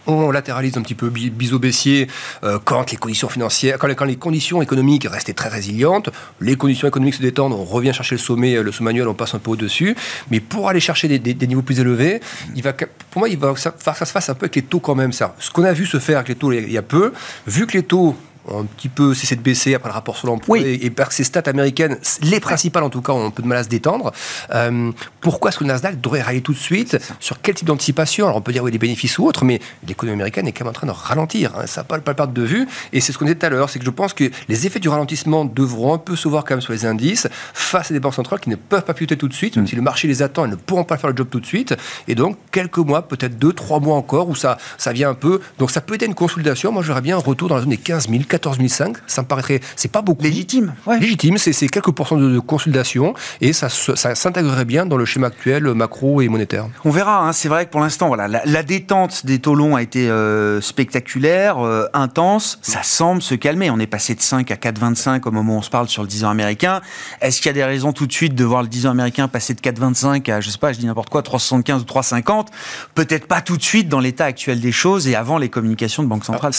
on 0.07 0.31
latéralise 0.31 0.77
un 0.77 0.81
petit 0.81 0.95
peu 0.95 1.09
biseau 1.09 1.59
baissier 1.59 2.07
euh, 2.43 2.59
quand 2.63 2.91
les 2.91 2.97
conditions 2.97 3.29
financières, 3.29 3.77
quand 3.77 3.87
les, 4.05 4.15
conditions 4.15 4.61
économiques 4.61 5.07
restaient 5.09 5.33
très 5.33 5.49
résilientes, 5.49 6.09
les 6.41 6.55
conditions 6.55 6.87
économiques 6.87 7.15
se 7.15 7.21
détendent, 7.21 7.53
on 7.53 7.63
revient 7.63 7.93
chercher 7.93 8.15
le 8.15 8.19
sommet, 8.19 8.61
le 8.61 8.71
sommet 8.71 8.91
annuel, 8.91 9.07
on 9.07 9.13
passe 9.13 9.35
un 9.35 9.39
peu 9.39 9.51
au-dessus. 9.51 9.95
Mais 10.31 10.39
pour 10.39 10.69
aller 10.69 10.79
chercher 10.79 11.07
des, 11.19 11.47
niveaux 11.47 11.61
plus 11.61 11.79
élevés, 11.79 12.19
il 12.55 12.63
va, 12.63 12.73
pour 12.73 13.19
moi, 13.19 13.29
ça, 13.55 13.73
se 14.05 14.11
fasse 14.11 14.29
un 14.29 14.33
peu 14.33 14.45
avec 14.45 14.55
les 14.55 14.61
taux 14.61 14.79
quand 14.79 14.95
même. 14.95 15.11
Ce 15.11 15.51
qu'on 15.51 15.63
a 15.63 15.73
vu 15.73 15.85
se 15.85 15.99
faire 15.99 16.17
avec 16.17 16.29
les 16.29 16.35
taux 16.35 16.51
il 16.51 16.71
y 16.71 16.77
a 16.77 16.81
peu, 16.81 17.13
vu 17.45 17.67
que 17.67 17.77
les 17.77 17.83
taux 17.83 18.15
un 18.53 18.65
petit 18.65 18.89
peu 18.89 19.13
cessé 19.13 19.35
de 19.35 19.41
baisser 19.41 19.73
après 19.75 19.89
le 19.89 19.93
rapport 19.93 20.17
sur 20.17 20.27
l'emploi 20.27 20.59
et, 20.59 20.89
parce 20.89 21.09
que 21.09 21.15
ces 21.15 21.23
stats 21.23 21.43
américaines, 21.47 21.97
les 22.21 22.39
principales 22.39 22.83
en 22.83 22.89
tout 22.89 23.01
cas, 23.01 23.13
ont 23.13 23.27
un 23.27 23.31
peu 23.31 23.43
de 23.43 23.47
mal 23.47 23.57
à 23.57 23.63
se 23.63 23.69
détendre. 23.69 24.11
Euh, 24.53 24.91
pourquoi 25.21 25.49
est-ce 25.49 25.59
que 25.59 25.63
le 25.63 25.69
Nasdaq 25.69 25.99
devrait 26.01 26.21
rallier 26.21 26.41
tout 26.41 26.53
de 26.53 26.57
suite 26.57 26.97
Sur 27.19 27.41
quel 27.41 27.55
type 27.55 27.67
d'anticipation? 27.67 28.25
Alors 28.25 28.37
on 28.37 28.41
peut 28.41 28.51
dire 28.51 28.63
oui, 28.63 28.71
des 28.71 28.77
bénéfices 28.77 29.17
ou 29.19 29.25
autres, 29.25 29.45
mais 29.45 29.59
l'économie 29.87 30.15
américaine 30.15 30.47
est 30.47 30.51
quand 30.51 30.65
même 30.65 30.71
en 30.71 30.73
train 30.73 30.87
de 30.87 30.91
ralentir. 30.91 31.53
Hein. 31.57 31.67
ça 31.67 31.81
n'a 31.81 31.85
pas, 31.85 31.99
pas 31.99 32.13
perdre 32.13 32.33
de 32.33 32.43
vue. 32.43 32.67
Et 32.93 33.01
c'est 33.01 33.11
ce 33.11 33.17
qu'on 33.17 33.25
disait 33.25 33.35
tout 33.35 33.45
à 33.45 33.49
l'heure, 33.49 33.69
c'est 33.69 33.79
que 33.79 33.85
je 33.85 33.91
pense 33.91 34.13
que 34.13 34.29
les 34.47 34.67
effets 34.67 34.79
du 34.79 34.89
ralentissement 34.89 35.45
devront 35.45 35.93
un 35.93 35.97
peu 35.97 36.15
se 36.15 36.27
voir 36.27 36.43
quand 36.45 36.55
même 36.55 36.61
sur 36.61 36.73
les 36.73 36.85
indices 36.85 37.27
face 37.53 37.91
à 37.91 37.93
des 37.93 37.99
banques 37.99 38.15
centrales 38.15 38.39
qui 38.39 38.49
ne 38.49 38.55
peuvent 38.55 38.83
pas 38.83 38.93
piloter 38.93 39.17
tout 39.17 39.27
de 39.27 39.33
suite, 39.33 39.55
même 39.55 39.65
mm. 39.65 39.69
si 39.69 39.75
le 39.75 39.81
marché 39.81 40.07
les 40.07 40.21
attend, 40.21 40.45
elles 40.45 40.51
ne 40.51 40.55
pourront 40.55 40.83
pas 40.83 40.97
faire 40.97 41.09
le 41.09 41.15
job 41.15 41.27
tout 41.29 41.39
de 41.39 41.45
suite. 41.45 41.75
Et 42.07 42.15
donc 42.15 42.37
quelques 42.51 42.77
mois, 42.77 43.07
peut-être 43.07 43.37
deux, 43.37 43.53
trois 43.53 43.79
mois 43.79 43.95
encore, 43.95 44.29
où 44.29 44.35
ça, 44.35 44.57
ça 44.77 44.93
vient 44.93 45.09
un 45.09 45.13
peu. 45.13 45.41
Donc 45.59 45.71
ça 45.71 45.81
peut 45.81 45.95
être 45.95 46.05
une 46.05 46.15
consolidation. 46.15 46.71
Moi, 46.71 46.81
je 46.81 46.87
verrais 46.87 47.01
bien 47.01 47.17
un 47.17 47.21
retour 47.21 47.49
dans 47.49 47.55
la 47.55 47.61
zone 47.61 47.69
des 47.69 47.77
15 47.77 48.09
000, 48.09 48.23
14 48.37 48.57
500 48.67 48.93
ça 49.07 49.21
me 49.21 49.27
paraîtrait, 49.27 49.59
c'est 49.75 49.91
pas 49.91 50.01
beaucoup. 50.01 50.23
Légitime. 50.23 50.73
Légitime, 50.99 51.37
c'est 51.37 51.67
quelques 51.67 51.91
pourcents 51.91 52.17
de, 52.17 52.39
consolidation 52.39 53.13
et 53.41 53.53
ça, 53.53 53.69
ça 53.69 54.15
s'intégrerait 54.15 54.65
bien 54.65 54.85
dans 54.85 54.97
le 54.97 55.05
schéma 55.05 55.27
actuel 55.27 55.63
macro 55.73 56.21
et 56.21 56.27
monétaire. 56.27 56.67
On 56.85 56.91
verra. 56.91 57.27
Hein, 57.27 57.33
c'est 57.33 57.49
vrai 57.49 57.65
que 57.65 57.71
pour 57.71 57.81
l'instant, 57.81 58.07
voilà, 58.07 58.27
la, 58.27 58.63
détente 58.63 59.25
des 59.25 59.39
taux 59.39 59.55
longs 59.55 59.75
a 59.75 59.81
été 59.81 60.09
euh, 60.09 60.61
spectaculaire, 60.61 61.59
euh, 61.59 61.85
intense. 61.93 62.59
Ça 62.61 62.83
semble 62.83 63.21
se 63.21 63.35
calmer. 63.35 63.69
On 63.69 63.79
est 63.79 63.87
passé 63.87 64.13
de 64.13 64.21
5 64.21 64.51
à 64.51 64.55
4,25 64.55 65.27
au 65.27 65.31
moment 65.31 65.55
où 65.55 65.57
on 65.57 65.61
se 65.61 65.69
parle 65.69 65.87
sur 65.87 66.03
le 66.03 66.07
10 66.07 66.25
ans 66.25 66.29
américain. 66.29 66.81
Est-ce 67.21 67.37
qu'il 67.37 67.47
y 67.47 67.49
a 67.49 67.53
des 67.53 67.63
raisons 67.63 67.93
tout 67.93 68.07
de 68.07 68.11
suite 68.11 68.35
de 68.35 68.43
voir 68.43 68.61
le 68.61 68.67
10 68.67 68.87
ans 68.87 68.91
américain 68.91 69.27
passer 69.27 69.53
de 69.53 69.61
4,25 69.61 70.31
à, 70.31 70.41
je 70.41 70.49
sais 70.49 70.57
pas, 70.57 70.73
je 70.73 70.79
dis 70.79 70.85
n'importe 70.85 71.09
quoi, 71.09 71.21
3,75 71.21 71.79
ou 71.79 71.83
3,50 71.83 72.47
Peut-être 72.95 73.27
pas 73.27 73.41
tout 73.41 73.57
de 73.57 73.63
suite 73.63 73.89
dans 73.89 73.99
l'état 73.99 74.25
actuel 74.25 74.59
des 74.59 74.71
choses 74.71 75.07
et 75.07 75.15
avant 75.15 75.37
les 75.37 75.49
communications 75.49 76.03
de 76.03 76.07
Banque 76.07 76.25
centrale. 76.25 76.51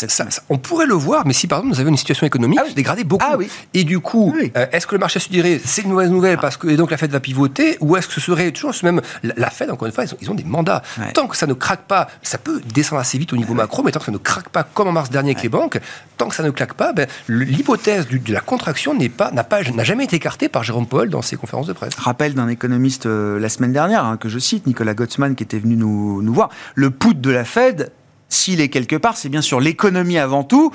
on 0.48 0.58
pourrait 0.58 0.86
le 0.86 0.94
voir, 0.94 1.26
mais 1.26 1.32
si 1.32 1.46
par 1.46 1.60
exemple 1.60 1.67
nous 1.68 1.78
avions 1.80 1.90
une 1.90 1.96
situation 1.96 2.26
économique 2.26 2.58
ah 2.62 2.68
se 2.68 2.74
dégradait 2.74 3.04
beaucoup. 3.04 3.24
Ah 3.28 3.36
oui. 3.36 3.48
Et 3.74 3.84
du 3.84 4.00
coup, 4.00 4.34
euh, 4.56 4.66
est-ce 4.72 4.86
que 4.86 4.94
le 4.94 4.98
marché 4.98 5.20
se 5.20 5.28
dirait 5.28 5.60
c'est 5.64 5.82
une 5.82 5.90
mauvaise 5.90 6.10
nouvelle 6.10 6.38
parce 6.38 6.56
que 6.56 6.68
et 6.68 6.76
donc 6.76 6.90
la 6.90 6.96
Fed 6.96 7.10
va 7.10 7.20
pivoter 7.20 7.76
ou 7.80 7.96
est-ce 7.96 8.08
que 8.08 8.14
ce 8.14 8.20
serait 8.20 8.50
toujours 8.50 8.74
ce 8.74 8.84
même 8.84 9.00
la 9.22 9.50
Fed 9.50 9.70
encore 9.70 9.86
une 9.86 9.92
fois 9.92 10.04
ils 10.20 10.30
ont, 10.30 10.34
des 10.34 10.44
mandats. 10.44 10.82
Tant 11.14 11.26
que 11.26 11.36
ça 11.36 11.46
ne 11.46 11.54
craque 11.54 11.82
pas, 11.82 12.08
ça 12.22 12.38
peut 12.38 12.60
descendre 12.74 13.00
assez 13.00 13.18
vite 13.18 13.32
au 13.32 13.36
niveau 13.36 13.54
macro, 13.54 13.82
mais 13.82 13.92
tant 13.92 14.00
que 14.00 14.06
ça 14.06 14.12
ne 14.12 14.18
craque 14.18 14.48
pas 14.48 14.62
comme 14.62 14.88
en 14.88 14.92
mars 14.92 15.10
dernier 15.10 15.30
avec 15.30 15.42
les 15.42 15.48
banques, 15.48 15.78
tant 16.16 16.28
que 16.28 16.34
ça 16.34 16.42
ne 16.42 16.50
claque 16.50 16.74
pas, 16.74 16.92
ben, 16.92 17.06
l'hypothèse 17.28 18.08
de 18.08 18.32
la 18.32 18.40
contraction 18.40 18.94
n'est 18.94 19.08
pas 19.08 19.30
n'a 19.30 19.44
pas 19.44 19.62
n'a 19.62 19.84
jamais 19.84 20.04
été 20.04 20.16
écartée 20.16 20.48
par 20.48 20.62
Jérôme 20.62 20.86
Paul 20.86 21.10
dans 21.10 21.22
ses 21.22 21.36
conférences 21.36 21.66
de 21.66 21.72
presse. 21.72 21.94
Rappel 21.96 22.34
d'un 22.34 22.48
économiste 22.48 23.06
euh, 23.06 23.38
la 23.38 23.48
semaine 23.48 23.72
dernière 23.72 24.04
hein, 24.04 24.16
que 24.16 24.28
je 24.28 24.38
cite, 24.38 24.66
Nicolas 24.66 24.94
Gottsman 24.94 25.34
qui 25.34 25.42
était 25.42 25.58
venu 25.58 25.76
nous, 25.76 26.22
nous 26.22 26.32
voir. 26.32 26.50
Le 26.74 26.90
put 26.90 27.14
de 27.14 27.30
la 27.30 27.44
Fed 27.44 27.92
s'il 28.28 28.60
est 28.60 28.68
quelque 28.68 28.96
part, 28.96 29.16
c'est 29.16 29.28
bien 29.28 29.40
sûr 29.40 29.60
l'économie 29.60 30.18
avant 30.18 30.44
tout 30.44 30.72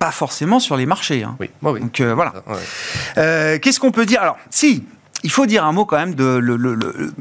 pas 0.00 0.10
forcément 0.10 0.58
sur 0.58 0.76
les 0.78 0.86
marchés. 0.86 1.22
Hein. 1.22 1.36
Oui. 1.38 1.50
oui. 1.62 1.78
Donc 1.78 2.00
euh, 2.00 2.14
voilà. 2.14 2.32
Euh, 3.18 3.58
qu'est-ce 3.58 3.78
qu'on 3.78 3.92
peut 3.92 4.06
dire? 4.06 4.20
Alors, 4.22 4.38
si, 4.48 4.82
il 5.22 5.30
faut 5.30 5.46
dire 5.46 5.64
un 5.64 5.72
mot 5.72 5.84
quand 5.84 5.98
même 5.98 6.14
de 6.14 6.40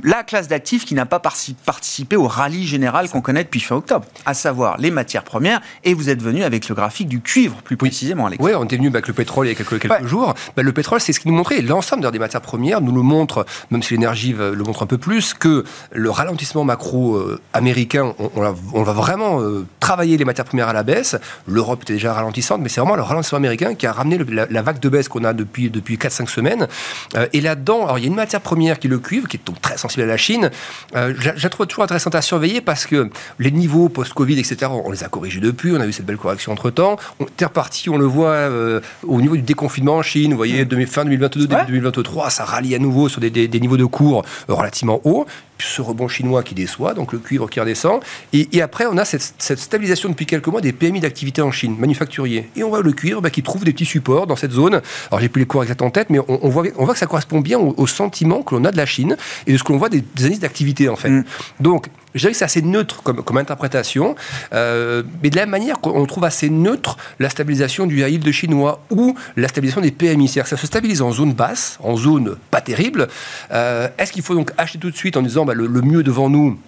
la 0.04 0.24
classe 0.24 0.48
d'actifs 0.48 0.86
qui 0.86 0.96
n'a 0.96 1.06
pas 1.06 1.20
participé 1.20 2.16
au 2.16 2.28
rallye 2.28 2.66
général 2.66 3.10
qu'on 3.10 3.22
connaît 3.22 3.44
depuis 3.44 3.60
fin 3.60 3.76
octobre, 3.76 4.06
à 4.26 4.34
savoir 4.34 4.78
les 4.78 4.92
matières 4.92 5.24
premières. 5.24 5.62
Et 5.84 5.94
vous 5.94 6.10
êtes 6.10 6.22
venu 6.22 6.44
avec 6.44 6.70
le 6.70 6.76
graphique 6.76 7.08
du 7.08 7.22
cuivre, 7.22 7.58
plus 7.64 7.78
précisément, 7.78 8.28
Alex. 8.28 8.44
Oui, 8.44 8.52
on 8.56 8.66
est 8.66 8.76
venu 8.76 8.88
avec 8.88 9.08
le 9.08 9.14
pétrole 9.14 9.48
il 9.48 9.50
y 9.50 9.52
a 9.52 9.56
quelques, 9.56 9.80
quelques 9.80 10.06
jours. 10.06 10.34
Bah, 10.56 10.64
le 10.64 10.72
pétrole, 10.72 11.00
c'est 11.00 11.14
ce 11.14 11.20
qui 11.20 11.28
nous 11.28 11.34
montrait. 11.34 11.62
L'ensemble 11.62 12.10
des 12.12 12.20
matières 12.20 12.42
premières 12.42 12.82
nous 12.82 12.94
le 12.94 13.02
montre, 13.02 13.46
même 13.72 13.84
si 13.84 13.94
l'énergie 13.94 14.34
le 14.34 14.56
montre 14.64 14.84
un 14.84 14.88
peu 14.88 14.98
plus, 14.98 15.34
que 15.34 15.64
le 15.92 16.10
ralentissement 16.10 16.64
macro 16.64 17.16
euh, 17.16 17.40
américain, 17.54 18.14
on, 18.18 18.84
va 18.84 18.94
vraiment 18.94 19.42
euh, 19.42 19.66
travailler 19.80 20.18
les 20.18 20.26
matières 20.26 20.46
premières 20.46 20.70
à 20.70 20.74
la 20.74 20.84
baisse. 20.84 21.16
L'Europe 21.48 21.84
était 21.84 21.94
déjà 21.94 22.14
ralentissante, 22.14 22.62
mais 22.62 22.70
c'est 22.70 22.82
vraiment 22.82 22.96
le 22.96 23.02
ralentissement 23.02 23.38
américain 23.38 23.76
qui 23.76 23.86
a 23.88 23.92
ramené 23.92 24.20
la, 24.50 24.62
vague 24.62 24.80
de 24.80 24.90
baisse 24.90 25.08
qu'on 25.08 25.24
a 25.24 25.34
depuis, 25.34 25.70
depuis 25.70 25.98
4-5 25.98 26.28
semaines. 26.28 26.68
Euh, 27.16 27.28
et 27.34 27.42
là-dedans, 27.42 27.89
alors 27.90 27.98
il 27.98 28.04
y 28.04 28.06
a 28.06 28.08
une 28.08 28.16
matière 28.16 28.42
première 28.42 28.78
qui 28.78 28.86
est 28.86 28.90
le 28.90 29.00
cuivre, 29.00 29.28
qui 29.28 29.38
est 29.38 29.46
donc 29.48 29.60
très 29.62 29.76
sensible 29.76 30.04
à 30.04 30.06
la 30.06 30.16
Chine. 30.18 30.52
Euh, 30.96 31.16
je, 31.18 31.32
la 31.42 31.50
trouve 31.50 31.66
toujours 31.66 31.84
intéressante 31.84 32.14
à 32.14 32.22
surveiller 32.22 32.62
parce 32.62 32.86
que 32.86 33.10
les 33.40 33.50
niveaux 33.50 33.90
post-Covid, 33.90 34.38
etc., 34.38 34.72
on, 34.72 34.92
les 34.92 35.04
a 35.04 35.08
corrigés 35.08 35.40
depuis, 35.40 35.72
on 35.72 35.82
a 35.82 35.88
eu 35.88 35.92
cette 35.92 36.06
belle 36.06 36.18
correction 36.18 36.52
entre-temps. 36.52 36.98
On 37.20 37.26
est 37.26 37.44
reparti, 37.44 37.90
on 37.90 37.98
le 37.98 38.06
voit 38.06 38.30
euh, 38.30 38.80
au 39.08 39.20
niveau 39.22 39.36
du 39.36 39.42
déconfinement 39.42 39.96
en 39.96 40.04
Chine, 40.04 40.32
vous 40.32 40.38
voyez, 40.38 40.68
fin 40.86 41.04
2022, 41.04 41.48
début 41.48 41.66
2023, 41.66 42.30
ça 42.30 42.46
rallie 42.46 42.76
à 42.76 42.80
nouveau 42.80 43.10
sur 43.10 43.22
des, 43.22 43.32
des 43.32 43.60
niveaux 43.60 43.78
de 43.78 43.86
cours 43.86 44.24
relativement 44.48 45.02
hauts 45.04 45.26
ce 45.62 45.82
rebond 45.82 46.08
chinois 46.08 46.44
qui 46.44 46.56
déçoit, 46.56 46.94
donc 46.94 47.14
le 47.14 47.20
cuivre 47.20 47.50
qui 47.50 47.60
redescend. 47.60 48.02
Et, 48.34 48.62
après, 48.62 48.86
on 48.86 48.98
a 48.98 49.06
cette, 49.06 49.60
stabilisation 49.60 50.10
depuis 50.10 50.26
quelques 50.26 50.48
mois 50.48 50.62
des 50.62 50.74
PMI 50.74 51.00
d'activité 51.00 51.42
en 51.42 51.52
Chine, 51.52 51.76
manufacturiers. 51.78 52.50
Et 52.56 52.64
on 52.64 52.70
voit 52.70 52.82
le 52.82 52.92
cuivre 52.92 53.22
bah, 53.22 53.30
qui 53.30 53.44
trouve 53.44 53.64
des 53.64 53.74
petits 53.74 53.86
supports 53.86 54.28
dans 54.28 54.36
cette 54.36 54.52
zone. 54.52 54.82
Alors, 55.10 55.20
j'ai 55.20 55.30
plus 55.30 55.42
les 55.42 55.46
cours 55.46 55.64
exacts 55.64 55.82
en 55.82 55.90
tête, 55.90 56.10
mais 56.10 56.20
on, 56.28 56.50
voit, 56.50 56.66
on 56.78 56.86
voit 56.86 56.94
que 56.94 57.00
ça 57.00 57.08
correspond 57.08 57.42
bien 57.42 57.60
au, 57.60 57.88
sentiment 57.88 58.44
que 58.44 58.56
l'on 58.56 58.66
a 58.66 58.72
de 58.72 58.78
la 58.78 58.86
Chine 58.86 59.18
et 59.48 59.54
de 59.54 59.58
ce 59.58 59.64
que 59.64 59.72
l'on 59.72 59.80
voit 59.80 59.90
des, 59.90 60.04
des 60.16 60.26
indices 60.26 60.40
d'activité, 60.40 60.90
en 60.90 60.96
fait. 60.96 61.10
Mm. 61.10 61.24
Donc, 61.60 61.88
je 62.16 62.20
dirais 62.20 62.32
que 62.32 62.38
c'est 62.38 62.46
assez 62.46 62.62
neutre 62.62 63.04
comme, 63.04 63.38
interprétation, 63.38 64.16
euh, 64.54 65.04
mais 65.22 65.30
de 65.30 65.36
la 65.36 65.44
même 65.44 65.52
manière 65.52 65.80
qu'on 65.80 66.06
trouve 66.06 66.24
assez 66.24 66.50
neutre 66.50 66.98
la 67.20 67.30
stabilisation 67.30 67.86
du 67.86 68.02
yield 68.02 68.24
de 68.24 68.32
chinois 68.32 68.82
ou 68.90 69.16
la 69.38 69.48
stabilisation 69.48 69.82
des 69.82 69.92
PMI. 69.92 70.28
C'est-à-dire 70.28 70.44
que 70.44 70.50
ça 70.50 70.58
se 70.58 70.68
stabilise 70.68 71.02
en 71.02 71.12
zone 71.12 71.34
basse, 71.34 71.78
en 71.82 71.96
zone 71.96 72.36
pas 72.52 72.62
terrible. 72.62 73.08
Euh, 73.52 73.88
est-ce 73.98 74.12
qu'il 74.12 74.24
faut 74.24 74.36
donc 74.36 74.52
acheter 74.58 74.80
tout 74.80 74.92
de 74.92 74.96
suite 74.96 75.18
en 75.18 75.22
disant 75.22 75.46
bah, 75.46 75.54
le 75.54 75.82
mieux 75.82 76.04
devant 76.04 76.30
nous, 76.30 76.60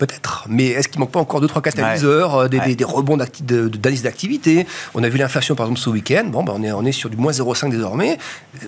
Peut-être. 0.00 0.46
Mais 0.48 0.68
est-ce 0.68 0.88
qu'il 0.88 0.98
manque 0.98 1.10
pas 1.10 1.20
encore 1.20 1.42
deux, 1.42 1.46
trois 1.46 1.60
catalyseurs, 1.60 2.34
euh, 2.34 2.48
des, 2.48 2.74
des, 2.74 2.84
rebonds 2.84 3.18
d'indices 3.18 4.02
d'activité 4.02 4.66
On 4.94 5.02
a 5.02 5.10
vu 5.10 5.18
l'inflation, 5.18 5.54
par 5.54 5.66
exemple, 5.66 5.78
ce 5.78 5.90
week-end. 5.90 6.24
Bon, 6.24 6.42
ben 6.42 6.54
on, 6.56 6.62
est, 6.62 6.72
on 6.72 6.86
est 6.86 6.92
sur 6.92 7.10
du 7.10 7.18
moins 7.18 7.32
0,5 7.32 7.70
désormais. 7.70 8.16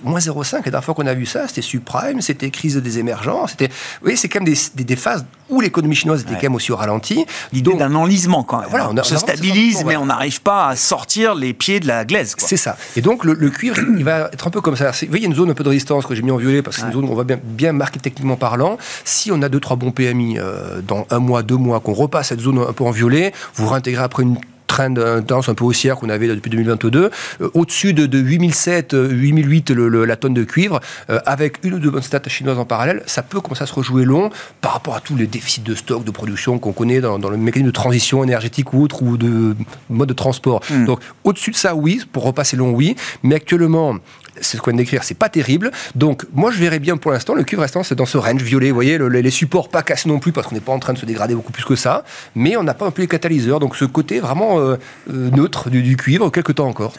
Moins 0.03 0.19
0,5, 0.19 0.57
la 0.57 0.61
dernière 0.61 0.83
fois 0.83 0.93
qu'on 0.93 1.07
a 1.07 1.13
vu 1.15 1.25
ça, 1.25 1.47
c'était 1.47 1.63
subprime, 1.63 2.21
c'était 2.21 2.51
crise 2.51 2.77
des 2.77 2.99
émergents. 2.99 3.47
C'était, 3.47 3.69
oui, 4.05 4.15
c'est 4.15 4.29
quand 4.29 4.41
même 4.41 4.53
des, 4.53 4.83
des, 4.83 4.95
phases 4.95 5.25
où 5.49 5.59
l'économie 5.59 5.95
chinoise 5.95 6.21
était 6.21 6.35
quand 6.35 6.43
même 6.43 6.53
aussi 6.53 6.71
au 6.71 6.75
ralenti. 6.75 7.25
L'idée 7.51 7.73
d'un 7.73 7.95
enlisement, 7.95 8.43
quand 8.43 8.59
même. 8.59 8.69
Voilà, 8.69 8.91
on, 8.91 9.03
se 9.03 9.17
stabilise, 9.17 9.83
mais 9.87 9.95
on 9.95 10.05
n'arrive 10.05 10.39
pas 10.39 10.67
à 10.67 10.75
sortir 10.75 11.33
les 11.33 11.55
pieds 11.55 11.79
de 11.79 11.87
la 11.87 12.05
glaise. 12.05 12.35
C'est 12.37 12.57
ça. 12.57 12.77
Et 12.95 13.01
donc, 13.01 13.23
le, 13.23 13.49
cuivre, 13.49 13.77
il 13.97 14.03
va 14.03 14.29
être 14.31 14.45
un 14.45 14.51
peu 14.51 14.61
comme 14.61 14.75
ça. 14.75 14.91
Vous 14.91 15.07
voyez, 15.07 15.17
il 15.17 15.21
y 15.23 15.25
a 15.25 15.29
une 15.29 15.35
zone 15.35 15.49
un 15.49 15.55
peu 15.55 15.63
de 15.63 15.69
résistance 15.69 16.05
que 16.05 16.13
j'ai 16.13 16.21
mis 16.21 16.29
en 16.29 16.37
violet 16.37 16.61
parce 16.61 16.75
que 16.75 16.81
c'est 16.81 16.87
une 16.87 16.93
zone 16.93 17.05
où 17.05 17.11
on 17.11 17.15
va 17.15 17.23
bien, 17.23 17.39
bien 17.41 17.73
marquer 17.73 17.99
techniquement 17.99 18.35
parlant. 18.35 18.77
Si 19.03 19.31
on 19.31 19.41
a 19.41 19.49
deux, 19.49 19.59
trois 19.59 19.77
bons 19.77 19.89
PMI 19.89 20.37
euh, 20.37 20.81
dans 20.81 21.07
un 21.09 21.22
mois, 21.23 21.43
deux 21.43 21.57
mois, 21.57 21.79
qu'on 21.79 21.93
repasse 21.93 22.29
cette 22.29 22.41
zone 22.41 22.59
un 22.59 22.73
peu 22.73 22.83
en 22.83 22.91
violet, 22.91 23.33
vous 23.55 23.67
réintégrez 23.67 24.03
après 24.03 24.23
une 24.23 24.37
trend, 24.67 24.93
tendance 24.93 25.49
un 25.49 25.53
peu 25.53 25.65
haussière 25.65 25.97
qu'on 25.97 26.09
avait 26.09 26.27
depuis 26.27 26.49
2022. 26.49 27.11
Au-dessus 27.53 27.93
de, 27.93 28.05
de 28.05 28.17
8007, 28.17 28.93
8008 28.93 29.71
le, 29.71 30.05
la 30.05 30.15
tonne 30.15 30.33
de 30.33 30.43
cuivre, 30.43 30.79
avec 31.07 31.63
une 31.63 31.75
ou 31.75 31.79
deux 31.79 31.91
bonnes 31.91 32.01
stats 32.01 32.21
chinoises 32.27 32.57
en 32.57 32.65
parallèle, 32.65 33.03
ça 33.05 33.21
peut 33.21 33.39
commencer 33.39 33.63
à 33.63 33.67
se 33.67 33.73
rejouer 33.73 34.05
long 34.05 34.31
par 34.61 34.73
rapport 34.73 34.95
à 34.95 34.99
tous 34.99 35.15
les 35.15 35.27
déficits 35.27 35.61
de 35.61 35.75
stock, 35.75 36.03
de 36.03 36.11
production 36.11 36.57
qu'on 36.59 36.73
connaît 36.73 37.01
dans, 37.01 37.17
le 37.17 37.37
mécanisme 37.37 37.67
de 37.67 37.71
transition 37.71 38.23
énergétique 38.23 38.73
ou 38.73 38.83
autre, 38.83 39.03
ou 39.03 39.17
de 39.17 39.55
mode 39.89 40.09
de 40.09 40.13
transport. 40.13 40.61
Hmm. 40.69 40.85
Donc 40.85 40.99
au-dessus 41.23 41.51
de 41.51 41.55
ça, 41.55 41.75
oui, 41.75 42.01
pour 42.11 42.23
repasser 42.23 42.57
long, 42.57 42.71
oui, 42.71 42.95
mais 43.21 43.35
actuellement, 43.35 43.97
ce 44.41 44.57
qu'on 44.57 44.71
vient 44.71 44.77
d'écrire, 44.77 45.03
c'est 45.03 45.17
pas 45.17 45.29
terrible. 45.29 45.71
Donc, 45.95 46.25
moi, 46.33 46.51
je 46.51 46.59
verrais 46.59 46.79
bien 46.79 46.97
pour 46.97 47.11
l'instant, 47.11 47.33
le 47.33 47.43
cuivre 47.43 47.61
restant, 47.61 47.81
dans 47.95 48.05
ce 48.05 48.17
range 48.17 48.41
violet. 48.41 48.69
Vous 48.69 48.75
voyez, 48.75 48.97
les 48.97 49.31
supports 49.31 49.69
pas 49.69 49.83
cassés 49.83 50.09
non 50.09 50.19
plus, 50.19 50.31
parce 50.31 50.47
qu'on 50.47 50.55
n'est 50.55 50.61
pas 50.61 50.71
en 50.71 50.79
train 50.79 50.93
de 50.93 50.97
se 50.97 51.05
dégrader 51.05 51.35
beaucoup 51.35 51.51
plus 51.51 51.65
que 51.65 51.75
ça. 51.75 52.03
Mais 52.35 52.57
on 52.57 52.63
n'a 52.63 52.73
pas 52.73 52.85
un 52.85 52.91
peu 52.91 53.01
les 53.01 53.07
catalyseurs. 53.07 53.59
Donc, 53.59 53.75
ce 53.75 53.85
côté 53.85 54.19
vraiment 54.19 54.59
euh, 54.59 54.77
euh, 55.11 55.29
neutre 55.31 55.69
du, 55.69 55.81
du, 55.83 55.97
cuivre, 55.97 56.29
quelques 56.29 56.55
temps 56.55 56.67
encore. 56.67 56.93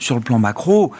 Sur 0.00 0.16
le 0.16 0.20
plan 0.20 0.38
macro, 0.40 0.92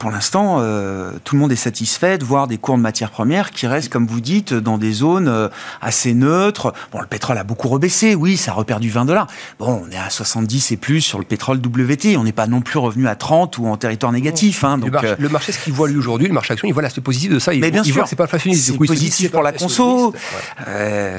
pour 0.00 0.10
l'instant, 0.10 0.56
euh, 0.60 1.12
tout 1.24 1.34
le 1.34 1.42
monde 1.42 1.52
est 1.52 1.56
satisfait 1.56 2.16
de 2.16 2.24
voir 2.24 2.46
des 2.46 2.56
cours 2.56 2.78
de 2.78 2.80
matières 2.80 3.10
premières 3.10 3.50
qui 3.50 3.66
restent, 3.66 3.90
comme 3.90 4.06
vous 4.06 4.22
dites, 4.22 4.54
dans 4.54 4.78
des 4.78 4.92
zones 4.92 5.28
euh, 5.28 5.48
assez 5.82 6.14
neutres. 6.14 6.72
Bon, 6.90 7.02
le 7.02 7.06
pétrole 7.06 7.36
a 7.36 7.44
beaucoup 7.44 7.68
rebaissé, 7.68 8.14
oui, 8.14 8.38
ça 8.38 8.52
a 8.52 8.54
reperdu 8.54 8.88
20 8.88 9.04
dollars. 9.04 9.26
Bon, 9.58 9.84
on 9.86 9.90
est 9.90 9.98
à 9.98 10.08
70 10.08 10.72
et 10.72 10.78
plus 10.78 11.02
sur 11.02 11.18
le 11.18 11.26
pétrole 11.26 11.58
WT. 11.58 12.16
On 12.16 12.24
n'est 12.24 12.32
pas 12.32 12.46
non 12.46 12.62
plus 12.62 12.78
revenu 12.78 13.08
à 13.08 13.14
30 13.14 13.58
ou 13.58 13.66
en 13.66 13.76
territoire 13.76 14.10
négatif. 14.10 14.64
Hein, 14.64 14.78
donc, 14.78 14.94
euh, 15.04 15.16
le, 15.18 15.28
marché, 15.28 15.52
ce 15.52 15.58
qu'il 15.58 15.74
voit 15.74 15.86
lui 15.86 15.98
aujourd'hui, 15.98 16.28
le 16.28 16.32
marché 16.32 16.54
action, 16.54 16.66
il 16.66 16.72
voit 16.72 16.82
l'aspect 16.82 17.02
positif 17.02 17.30
de 17.32 17.38
ça. 17.38 17.52
Il, 17.52 17.60
mais 17.60 17.70
bien 17.70 17.84
sûr, 17.84 18.08
c'est 18.08 18.16
pas 18.16 18.24
inflationniste. 18.24 18.68
C'est 18.68 18.78
positif 18.78 19.30
pour 19.30 19.42
la 19.42 19.52
conso. 19.52 20.14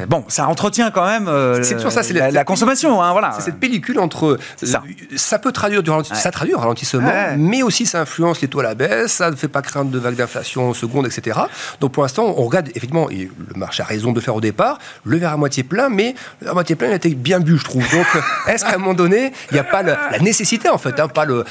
bon, 0.09 0.25
ça 0.27 0.47
entretient 0.47 0.89
quand 0.89 1.05
même 1.05 1.29
c'est 1.61 1.79
ça, 1.79 2.01
c'est 2.01 2.13
la, 2.13 2.43
consommation. 2.43 2.99
Hein, 3.03 3.11
voilà. 3.11 3.31
C'est 3.35 3.43
cette 3.43 3.59
pellicule 3.59 3.99
entre. 3.99 4.39
Ça. 4.55 4.81
ça 5.15 5.37
peut 5.37 5.51
traduire 5.51 5.83
du 5.83 5.91
ralentissement, 5.91 6.17
ça 6.17 6.31
traduit 6.31 6.55
un 6.55 6.59
ralentissement, 6.59 7.11
mais 7.37 7.61
aussi 7.61 7.85
ça 7.85 8.01
influence 8.01 8.41
les 8.41 8.47
taux 8.47 8.61
baisse, 8.75 9.13
ça 9.13 9.31
ne 9.31 9.35
fait 9.35 9.47
pas 9.47 9.61
craindre 9.61 9.91
de 9.91 9.99
vagues 9.99 10.15
d'inflation 10.15 10.73
seconde, 10.73 11.05
etc. 11.07 11.39
Donc 11.79 11.91
pour 11.93 12.03
l'instant, 12.03 12.33
on 12.37 12.43
regarde 12.43 12.69
effectivement, 12.69 13.09
et 13.09 13.29
le 13.47 13.59
marché 13.59 13.83
a 13.83 13.85
raison 13.85 14.11
de 14.11 14.19
faire 14.19 14.35
au 14.35 14.41
départ, 14.41 14.79
le 15.05 15.17
verre 15.17 15.33
à 15.33 15.37
moitié 15.37 15.63
plein, 15.63 15.89
mais 15.89 16.15
à 16.45 16.53
moitié 16.53 16.75
plein, 16.75 16.87
il 16.87 16.93
a 16.93 16.95
été 16.95 17.09
bien 17.09 17.39
bu, 17.39 17.57
je 17.57 17.63
trouve. 17.63 17.89
Donc 17.91 18.05
est-ce 18.47 18.65
qu'à 18.65 18.75
un 18.75 18.77
moment 18.77 18.93
donné, 18.93 19.31
il 19.51 19.53
n'y 19.53 19.59
a 19.59 19.63
pas 19.63 19.83
la 19.83 20.19
nécessité, 20.19 20.69
en 20.69 20.77
fait, 20.77 20.99
hein, 20.99 21.07
pas 21.07 21.25
le, 21.25 21.43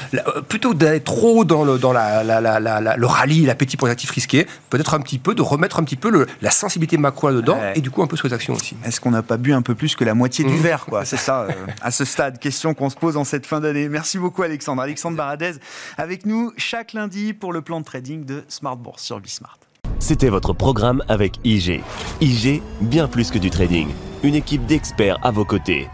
plutôt 0.47 0.73
d'aller 0.73 1.01
trop 1.01 1.45
dans, 1.45 1.63
le, 1.63 1.77
dans 1.77 1.93
la, 1.93 2.23
le 2.23 3.05
rallye, 3.05 3.45
l'appétit 3.45 3.77
pour 3.77 3.87
les 3.87 3.93
actifs 3.93 4.11
risqués, 4.11 4.47
peut-être 4.69 4.93
un 4.93 4.99
petit 4.99 5.19
peu, 5.19 5.35
de 5.35 5.41
remettre 5.41 5.79
un 5.79 5.83
petit 5.83 5.95
peu 5.95 6.09
le, 6.09 6.27
la 6.41 6.51
sensibilité 6.51 6.97
macro 6.97 7.29
là-dedans, 7.29 7.59
et 7.75 7.81
du 7.81 7.91
coup 7.91 8.01
un 8.01 8.07
peu 8.07 8.17
sur 8.17 8.27
les 8.27 8.33
actions 8.33 8.53
aussi. 8.53 8.75
Est-ce 8.85 8.99
qu'on 8.99 9.11
n'a 9.11 9.23
pas 9.23 9.37
bu 9.37 9.53
un 9.53 9.61
peu 9.61 9.75
plus 9.75 9.95
que 9.95 10.03
la 10.03 10.13
moitié 10.13 10.45
du 10.45 10.53
mmh. 10.53 10.61
verre, 10.61 10.85
quoi? 10.85 11.05
C'est 11.11 11.17
ça, 11.17 11.41
euh, 11.41 11.51
à 11.81 11.91
ce 11.91 12.05
stade, 12.05 12.39
question 12.39 12.73
qu'on 12.73 12.89
se 12.89 12.95
pose 12.95 13.17
en 13.17 13.23
cette 13.23 13.45
fin 13.45 13.59
d'année. 13.59 13.89
Merci 13.89 14.17
beaucoup 14.17 14.43
Alexandre. 14.43 14.81
Alexandre 14.81 15.17
Baradez 15.17 15.53
avec 15.97 16.25
nous 16.25 16.51
chaque 16.57 16.93
lundi 16.93 17.10
pour 17.39 17.53
le 17.53 17.61
plan 17.61 17.79
de 17.79 17.85
trading 17.85 18.25
de 18.25 18.43
Smart 18.47 18.77
Bourse 18.77 19.03
sur 19.03 19.19
Bismart. 19.19 19.59
C'était 19.99 20.29
votre 20.29 20.53
programme 20.53 21.03
avec 21.07 21.39
IG. 21.43 21.81
IG, 22.21 22.61
bien 22.81 23.07
plus 23.07 23.29
que 23.31 23.37
du 23.37 23.49
trading. 23.49 23.89
Une 24.23 24.35
équipe 24.35 24.65
d'experts 24.65 25.17
à 25.21 25.31
vos 25.31 25.45
côtés. 25.45 25.87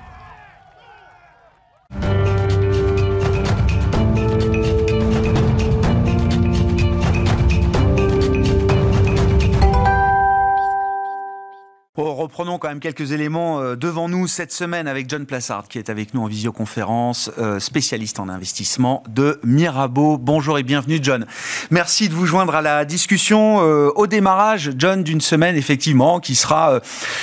Reprenons 12.28 12.58
quand 12.58 12.68
même 12.68 12.82
quelques 12.82 13.14
éléments 13.14 13.62
euh, 13.62 13.78
devant 13.78 14.10
nous 14.10 14.28
cette 14.28 14.52
semaine 14.52 14.90
avec 14.90 15.10
John 15.10 15.26
Plassard 15.26 15.70
qui 15.70 15.78
est 15.78 15.90
avec 15.90 16.14
nous 16.14 16.24
en 16.24 16.28
visioconférence, 16.28 17.32
euh, 17.40 17.58
spécialiste 17.62 18.20
en 18.20 18.28
investissement 18.28 19.02
de 19.08 19.40
Mirabeau. 19.46 20.18
Bonjour 20.18 20.60
et 20.60 20.64
bienvenue 20.64 21.00
John. 21.02 21.26
Merci 21.72 22.10
de 22.10 22.14
vous 22.14 22.26
joindre 22.26 22.54
à 22.54 22.62
la 22.62 22.84
discussion 22.84 23.62
euh, 23.62 23.92
au 23.96 24.08
démarrage, 24.08 24.72
John, 24.78 25.04
d'une 25.04 25.22
semaine 25.22 25.56
effectivement 25.56 26.20
qui 26.20 26.36
sera 26.36 26.82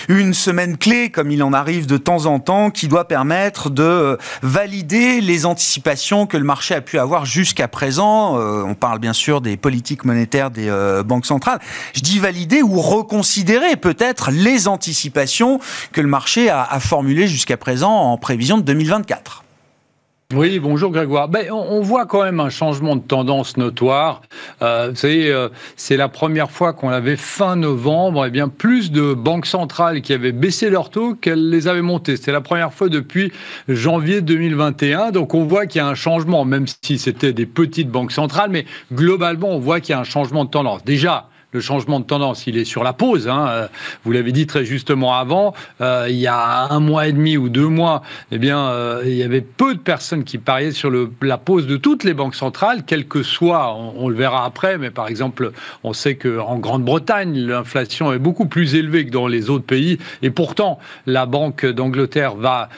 une 0.08 0.32
semaine 0.32 0.78
clé 0.78 1.10
comme 1.10 1.30
il 1.30 1.42
en 1.42 1.52
arrive 1.52 1.84
de 1.84 1.98
temps 1.98 2.24
en 2.24 2.40
temps, 2.40 2.70
qui 2.70 2.88
doit 2.88 3.06
permettre 3.06 3.68
de 3.68 4.16
valider 4.40 5.20
les 5.20 5.44
anticipations 5.44 6.26
que 6.26 6.38
le 6.38 6.44
marché 6.44 6.74
a 6.74 6.80
pu 6.80 6.98
avoir 6.98 7.26
jusqu'à 7.26 7.68
présent. 7.68 8.38
on 8.38 8.74
parle 8.74 9.00
bien 9.00 9.12
sûr 9.12 9.42
des 9.42 9.58
politiques 9.58 10.06
monétaires 10.06 10.50
des 10.50 10.72
banques 11.04 11.26
centrales. 11.26 11.60
Je 11.92 12.00
dis 12.00 12.18
valider 12.18 12.62
ou 12.62 12.80
reconsidérer 12.80 13.76
peut-être 13.76 14.30
les 14.30 14.66
anticipations 14.66 14.93
que 15.92 16.00
le 16.00 16.08
marché 16.08 16.48
a, 16.48 16.62
a 16.62 16.80
formulées 16.80 17.26
jusqu'à 17.26 17.56
présent 17.56 17.92
en 17.92 18.16
prévision 18.16 18.58
de 18.58 18.62
2024. 18.62 19.44
Oui, 20.32 20.58
bonjour 20.58 20.90
Grégoire. 20.90 21.28
Ben, 21.28 21.46
on, 21.52 21.80
voit 21.80 22.06
quand 22.06 22.24
même 22.24 22.40
un 22.40 22.48
changement 22.48 22.96
de 22.96 23.02
tendance 23.02 23.56
notoire. 23.56 24.22
Euh, 24.62 24.92
euh, 25.04 25.48
c'est 25.76 25.96
la 25.96 26.08
première 26.08 26.50
fois 26.50 26.72
qu'on 26.72 26.88
avait 26.88 27.16
fin 27.16 27.56
novembre, 27.56 28.24
et 28.24 28.28
eh 28.28 28.30
bien 28.30 28.48
plus 28.48 28.90
de 28.90 29.14
banques 29.14 29.46
centrales 29.46 30.00
qui 30.00 30.12
avaient 30.12 30.32
baissé 30.32 30.70
leurs 30.70 30.90
taux 30.90 31.14
qu'elles 31.14 31.50
les 31.50 31.68
avaient 31.68 31.82
montés. 31.82 32.16
C'est 32.16 32.32
la 32.32 32.40
première 32.40 32.72
fois 32.72 32.88
depuis 32.88 33.32
janvier 33.68 34.22
2021. 34.22 35.12
Donc 35.12 35.34
on 35.34 35.44
voit 35.44 35.66
qu'il 35.66 35.80
y 35.80 35.82
a 35.82 35.86
un 35.86 35.94
changement, 35.94 36.44
même 36.44 36.64
si 36.82 36.98
c'était 36.98 37.32
des 37.32 37.46
petites 37.46 37.90
banques 37.90 38.12
centrales, 38.12 38.50
mais 38.50 38.64
globalement 38.92 39.50
on 39.50 39.60
voit 39.60 39.80
qu'il 39.80 39.92
y 39.92 39.96
a 39.96 40.00
un 40.00 40.04
changement 40.04 40.46
de 40.46 40.50
tendance. 40.50 40.84
Déjà, 40.84 41.28
le 41.54 41.60
changement 41.60 42.00
de 42.00 42.04
tendance, 42.04 42.48
il 42.48 42.58
est 42.58 42.64
sur 42.64 42.82
la 42.82 42.92
pause. 42.92 43.28
Hein. 43.28 43.46
Euh, 43.48 43.68
vous 44.04 44.10
l'avez 44.10 44.32
dit 44.32 44.46
très 44.46 44.64
justement 44.64 45.14
avant, 45.14 45.54
euh, 45.80 46.06
il 46.08 46.16
y 46.16 46.26
a 46.26 46.66
un 46.70 46.80
mois 46.80 47.06
et 47.06 47.12
demi 47.12 47.36
ou 47.36 47.48
deux 47.48 47.68
mois, 47.68 48.02
eh 48.32 48.38
bien, 48.38 48.58
euh, 48.58 49.02
il 49.06 49.14
y 49.14 49.22
avait 49.22 49.40
peu 49.40 49.74
de 49.74 49.78
personnes 49.78 50.24
qui 50.24 50.38
pariaient 50.38 50.72
sur 50.72 50.90
le, 50.90 51.10
la 51.22 51.38
pause 51.38 51.68
de 51.68 51.76
toutes 51.76 52.02
les 52.02 52.12
banques 52.12 52.34
centrales, 52.34 52.82
quel 52.84 53.06
que 53.06 53.22
soit, 53.22 53.72
on, 53.76 54.08
le 54.08 54.16
verra 54.16 54.44
après, 54.44 54.78
mais 54.78 54.90
par 54.90 55.06
exemple, 55.06 55.52
on 55.84 55.92
sait 55.92 56.16
qu'en 56.16 56.58
Grande-Bretagne, 56.58 57.38
l'inflation 57.38 58.12
est 58.12 58.18
beaucoup 58.18 58.46
plus 58.46 58.74
élevée 58.74 59.06
que 59.06 59.12
dans 59.12 59.28
les 59.28 59.48
autres 59.48 59.64
pays, 59.64 59.98
et 60.22 60.30
pourtant, 60.30 60.80
la 61.06 61.24
Banque 61.24 61.64
d'Angleterre 61.64 62.34
va 62.34 62.68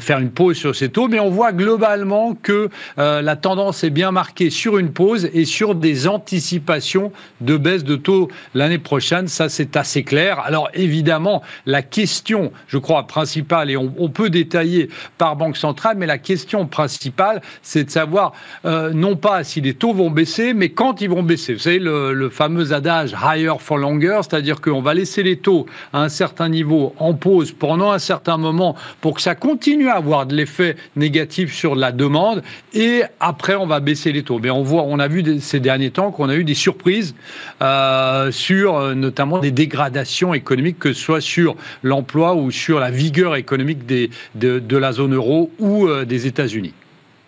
faire 0.00 0.18
une 0.18 0.30
pause 0.30 0.56
sur 0.56 0.74
ses 0.74 0.88
taux, 0.88 1.08
mais 1.08 1.20
on 1.20 1.30
voit 1.30 1.52
globalement 1.52 2.34
que 2.34 2.70
la 2.96 3.36
tendance 3.36 3.84
est 3.84 3.90
bien 3.90 4.10
marquée 4.10 4.50
sur 4.50 4.78
une 4.78 4.92
pause 4.92 5.28
et 5.32 5.44
sur 5.44 5.74
des 5.74 6.08
anticipations 6.08 7.12
de 7.40 7.56
baisse 7.56 7.84
de 7.84 7.96
taux 7.96 8.13
l'année 8.54 8.78
prochaine. 8.78 9.28
Ça, 9.28 9.48
c'est 9.48 9.76
assez 9.76 10.02
clair. 10.02 10.40
Alors, 10.40 10.68
évidemment, 10.74 11.42
la 11.66 11.82
question, 11.82 12.52
je 12.66 12.78
crois, 12.78 13.06
principale, 13.06 13.70
et 13.70 13.76
on, 13.76 14.08
peut 14.08 14.30
détailler 14.30 14.88
par 15.18 15.36
banque 15.36 15.56
centrale, 15.56 15.96
mais 15.98 16.06
la 16.06 16.18
question 16.18 16.66
principale, 16.66 17.42
c'est 17.62 17.84
de 17.84 17.90
savoir 17.90 18.32
euh, 18.64 18.92
non 18.92 19.16
pas 19.16 19.42
si 19.44 19.60
les 19.60 19.74
taux 19.74 19.92
vont 19.92 20.10
baisser, 20.10 20.54
mais 20.54 20.68
quand 20.68 21.00
ils 21.00 21.10
vont 21.10 21.22
baisser. 21.22 21.54
Vous 21.54 21.60
savez, 21.60 21.78
le, 21.78 22.28
fameux 22.30 22.72
adage 22.72 23.14
higher 23.22 23.54
for 23.58 23.78
longer, 23.78 24.20
c'est-à-dire 24.22 24.60
qu'on 24.60 24.82
va 24.82 24.94
laisser 24.94 25.22
les 25.22 25.36
taux 25.36 25.66
à 25.92 26.02
un 26.02 26.08
certain 26.08 26.48
niveau 26.48 26.94
en 26.98 27.14
pause 27.14 27.52
pendant 27.52 27.90
un 27.90 27.98
certain 27.98 28.36
moment 28.36 28.76
pour 29.00 29.14
que 29.14 29.22
ça 29.22 29.34
continue 29.34 29.88
à 29.88 29.96
avoir 29.96 30.26
de 30.26 30.34
l'effet 30.34 30.76
négatif 30.96 31.54
sur 31.54 31.74
la 31.74 31.92
demande, 31.92 32.42
et 32.72 33.02
après, 33.20 33.54
on 33.54 33.66
va 33.66 33.80
baisser 33.80 34.12
les 34.12 34.22
taux. 34.22 34.38
Mais 34.38 34.50
on 34.50 34.62
voit, 34.62 34.82
on 34.82 34.98
a 34.98 35.08
vu 35.08 35.40
ces 35.40 35.60
derniers 35.60 35.90
temps 35.90 36.10
qu'on 36.10 36.28
a 36.28 36.34
eu 36.34 36.44
des 36.44 36.54
surprises. 36.54 37.14
Euh, 37.62 38.03
euh, 38.04 38.30
sur 38.30 38.76
euh, 38.76 38.94
notamment 38.94 39.38
des 39.38 39.50
dégradations 39.50 40.34
économiques, 40.34 40.78
que 40.78 40.92
ce 40.92 41.00
soit 41.00 41.20
sur 41.20 41.56
l'emploi 41.82 42.34
ou 42.34 42.50
sur 42.50 42.80
la 42.80 42.90
vigueur 42.90 43.36
économique 43.36 43.86
de, 43.86 44.76
la 44.76 44.92
zone 44.92 45.14
euro 45.14 45.50
ou 45.58 45.86
euh, 45.86 46.04
des 46.04 46.26
États-Unis 46.26 46.74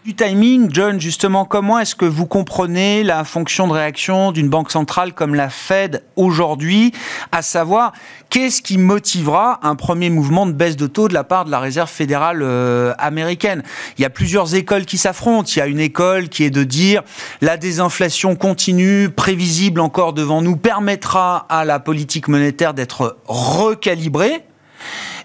du 0.06 0.14
timing, 0.14 0.68
John, 0.70 1.00
justement, 1.00 1.44
comment 1.44 1.80
est-ce 1.80 1.96
que 1.96 2.04
vous 2.04 2.26
comprenez 2.26 3.02
la 3.02 3.24
fonction 3.24 3.66
de 3.66 3.72
réaction 3.72 4.30
d'une 4.30 4.48
banque 4.48 4.70
centrale 4.70 5.12
comme 5.12 5.34
la 5.34 5.50
Fed 5.50 6.04
aujourd'hui, 6.14 6.92
à 7.32 7.42
savoir 7.42 7.92
qu'est-ce 8.30 8.62
qui 8.62 8.78
motivera 8.78 9.58
un 9.64 9.74
premier 9.74 10.08
mouvement 10.08 10.46
de 10.46 10.52
baisse 10.52 10.76
de 10.76 10.86
taux 10.86 11.08
de 11.08 11.14
la 11.14 11.24
part 11.24 11.44
de 11.44 11.50
la 11.50 11.58
Réserve 11.58 11.90
fédérale 11.90 12.42
euh, 12.42 12.94
américaine? 13.00 13.64
Il 13.98 14.02
y 14.02 14.04
a 14.04 14.10
plusieurs 14.10 14.54
écoles 14.54 14.84
qui 14.84 14.96
s'affrontent. 14.96 15.50
Il 15.56 15.58
y 15.58 15.62
a 15.62 15.66
une 15.66 15.80
école 15.80 16.28
qui 16.28 16.44
est 16.44 16.50
de 16.50 16.62
dire 16.62 17.02
la 17.40 17.56
désinflation 17.56 18.36
continue, 18.36 19.08
prévisible 19.08 19.80
encore 19.80 20.12
devant 20.12 20.40
nous, 20.40 20.56
permettra 20.56 21.46
à 21.48 21.64
la 21.64 21.80
politique 21.80 22.28
monétaire 22.28 22.74
d'être 22.74 23.18
recalibrée 23.26 24.44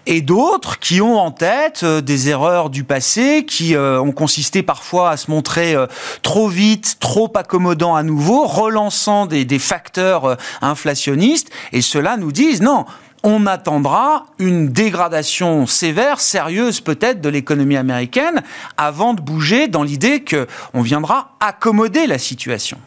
et 0.06 0.20
d'autres 0.20 0.78
qui 0.78 1.00
ont 1.00 1.18
en 1.18 1.30
tête 1.30 1.82
euh, 1.82 2.00
des 2.00 2.28
erreurs 2.28 2.70
du 2.70 2.84
passé 2.84 3.44
qui 3.46 3.74
euh, 3.74 4.00
ont 4.00 4.12
consisté 4.12 4.62
parfois 4.62 5.10
à 5.10 5.16
se 5.16 5.30
montrer 5.30 5.74
euh, 5.74 5.86
trop 6.22 6.48
vite, 6.48 6.96
trop 7.00 7.30
accommodant 7.34 7.94
à 7.94 8.02
nouveau, 8.02 8.44
relançant 8.46 9.26
des, 9.26 9.58
facteurs 9.58 10.36
inflationnistes, 10.60 11.50
et 11.72 11.82
ceux-là 11.82 12.16
nous 12.16 12.32
disent 12.32 12.62
non, 12.62 12.84
on 13.22 13.46
attendra 13.46 14.24
une 14.38 14.68
dégradation 14.68 15.66
sévère, 15.66 16.20
sérieuse 16.20 16.80
peut-être, 16.80 17.20
de 17.20 17.28
l'économie 17.28 17.76
américaine 17.76 18.42
avant 18.76 19.14
de 19.14 19.20
bouger 19.20 19.68
dans 19.68 19.82
l'idée 19.82 20.24
qu'on 20.24 20.82
viendra 20.82 21.36
accommoder 21.40 22.06
la 22.06 22.18
situation. 22.18 22.78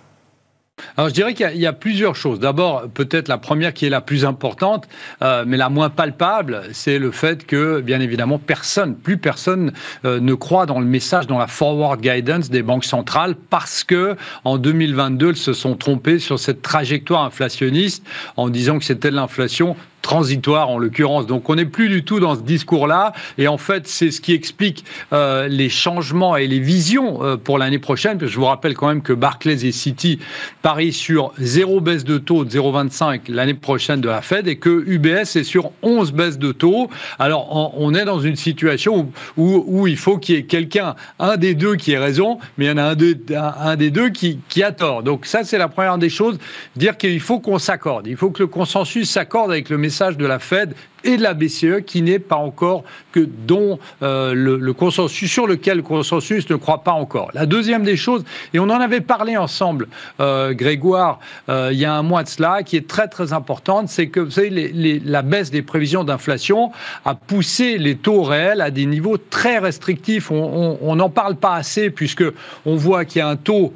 Alors 0.98 1.10
je 1.10 1.14
dirais 1.14 1.34
qu'il 1.34 1.58
y, 1.58 1.66
a 1.66 1.74
plusieurs 1.74 2.16
choses. 2.16 2.40
D'abord, 2.40 2.90
peut-être 2.94 3.28
la 3.28 3.38
première 3.38 3.74
qui 3.74 3.86
est 3.86 3.90
la 3.90 4.02
plus 4.02 4.26
importante, 4.26 4.88
euh, 5.22 5.44
mais 5.48 5.58
la 5.58 5.70
moins 5.70 5.90
palpable, 5.90 6.64
c'est 6.74 7.00
le 7.00 7.12
fait 7.12 7.46
que, 7.46 7.82
bien 7.82 8.02
évidemment, 8.02 8.40
personne, 8.40 8.96
plus 8.96 9.18
personne 9.18 9.72
euh, 10.04 10.20
ne 10.20 10.34
croit 10.34 10.66
dans 10.66 10.80
le 10.80 10.86
message, 10.86 11.28
dans 11.28 11.38
la 11.38 11.48
forward 11.48 12.02
guidance 12.02 12.50
des 12.50 12.62
banques 12.62 12.86
centrales, 12.86 13.36
parce 13.36 13.84
que 13.84 14.16
en 14.44 14.58
2022, 14.58 15.30
elles 15.30 15.36
se 15.38 15.54
sont 15.54 15.76
trompées 15.76 16.20
sur 16.20 16.40
cette 16.40 16.62
trajectoire 16.62 17.24
inflationniste 17.24 18.06
en 18.36 18.50
disant 18.50 18.78
que 18.80 18.86
c'était 18.86 19.12
l'inflation 19.12 19.76
transitoire 20.06 20.70
en 20.70 20.78
l'occurrence. 20.78 21.26
Donc 21.26 21.50
on 21.50 21.56
n'est 21.56 21.66
plus 21.66 21.90
du 21.90 22.06
tout 22.06 22.20
dans 22.20 22.36
ce 22.36 22.42
discours-là. 22.42 23.12
Et 23.40 23.48
en 23.48 23.58
fait, 23.58 23.88
c'est 23.88 24.12
ce 24.12 24.22
qui 24.22 24.34
explique 24.34 24.86
euh, 25.14 25.48
les 25.48 25.68
changements 25.68 26.38
et 26.38 26.46
les 26.46 26.60
visions 26.60 27.24
euh, 27.24 27.38
pour 27.38 27.58
l'année 27.58 27.80
prochaine. 27.80 28.20
je 28.22 28.36
vous 28.36 28.46
rappelle 28.46 28.76
quand 28.76 28.88
même 28.88 29.02
que 29.02 29.14
Barclays 29.14 29.66
et 29.66 29.72
Citi 29.72 30.20
parient 30.62 30.92
sur 30.92 31.34
zéro 31.40 31.82
baisse 31.82 32.04
de 32.04 32.20
taux 32.20 32.46
de 32.46 32.52
0,25 32.52 33.32
l'année 33.32 33.56
prochaine 33.56 34.00
de 34.00 34.08
la 34.08 34.22
Fed 34.22 34.48
et 34.48 34.58
que 34.58 34.84
UBS 34.86 35.38
est 35.38 35.44
sur 35.44 35.72
11 35.82 36.14
baisses 36.14 36.38
de 36.38 36.52
taux. 36.52 36.88
Alors 37.18 37.74
on, 37.76 37.96
est 37.96 38.06
dans 38.06 38.20
une 38.20 38.36
situation 38.36 39.12
où, 39.38 39.64
où, 39.66 39.88
il 39.88 39.98
faut 39.98 40.20
qu'il 40.20 40.36
y 40.36 40.38
ait 40.38 40.44
quelqu'un, 40.44 40.94
un 41.18 41.36
des 41.38 41.56
deux 41.56 41.78
qui 41.78 41.94
ait 41.94 41.98
raison, 41.98 42.38
mais 42.60 42.66
il 42.66 42.68
y 42.68 42.72
en 42.72 42.78
a 42.78 42.92
un, 42.92 43.54
un, 43.60 43.76
des 43.76 43.90
deux 43.90 44.10
qui, 44.10 44.40
qui 44.50 44.62
a 44.62 44.72
tort. 44.72 45.02
Donc 45.02 45.26
ça, 45.26 45.44
c'est 45.44 45.58
la 45.58 45.68
première 45.68 45.98
des 45.98 46.10
choses, 46.10 46.38
dire 46.76 46.96
qu'il 46.96 47.20
faut 47.20 47.40
qu'on 47.40 47.58
s'accorde. 47.58 48.06
Il 48.06 48.18
faut 48.18 48.30
que 48.30 48.44
le 48.44 48.48
consensus 48.48 49.10
s'accorde 49.10 49.50
avec 49.50 49.70
le 49.70 49.80
message 49.80 49.95
de 50.18 50.28
la 50.28 50.40
Fed 50.40 50.76
et 51.06 51.18
de 51.18 51.24
la 51.24 51.34
BCE 51.34 51.84
qui 51.86 52.02
n'est 52.02 52.20
pas 52.20 52.36
encore 52.36 52.84
que 53.12 53.22
dont 53.22 53.80
euh, 54.02 54.34
le, 54.34 54.74
consensus 54.74 55.32
sur 55.32 55.48
lequel 55.48 55.78
le 55.78 55.84
consensus 55.84 56.50
ne 56.50 56.56
croit 56.56 56.84
pas 56.84 56.92
encore. 56.92 57.30
La 57.34 57.46
deuxième 57.46 57.84
des 57.84 57.96
choses, 57.96 58.26
et 58.54 58.60
on 58.60 58.64
en 58.64 58.82
avait 58.82 59.02
parlé 59.02 59.38
ensemble, 59.38 59.88
euh, 60.20 60.54
Grégoire, 60.54 61.20
euh, 61.48 61.70
il 61.72 61.80
y 61.80 61.86
a 61.86 61.94
un 61.94 62.04
mois 62.04 62.24
de 62.24 62.28
cela, 62.28 62.64
qui 62.64 62.76
est 62.76 62.88
très 62.88 63.08
très 63.08 63.32
importante, 63.32 63.88
c'est 63.88 64.08
que 64.08 64.20
vous 64.20 64.32
savez, 64.32 65.02
la 65.06 65.22
baisse 65.22 65.52
des 65.52 65.62
prévisions 65.62 66.04
d'inflation 66.04 66.72
a 67.06 67.16
poussé 67.16 67.78
les 67.78 67.96
taux 67.96 68.24
réels 68.24 68.62
à 68.62 68.72
des 68.72 68.86
niveaux 68.86 69.18
très 69.18 69.60
restrictifs. 69.60 70.32
On 70.32 70.96
n'en 70.96 71.10
parle 71.10 71.36
pas 71.36 71.56
assez 71.56 71.90
puisque 71.90 72.24
on 72.66 72.76
voit 72.76 73.06
qu'il 73.06 73.20
y 73.20 73.22
a 73.22 73.30
un 73.30 73.36
taux 73.36 73.74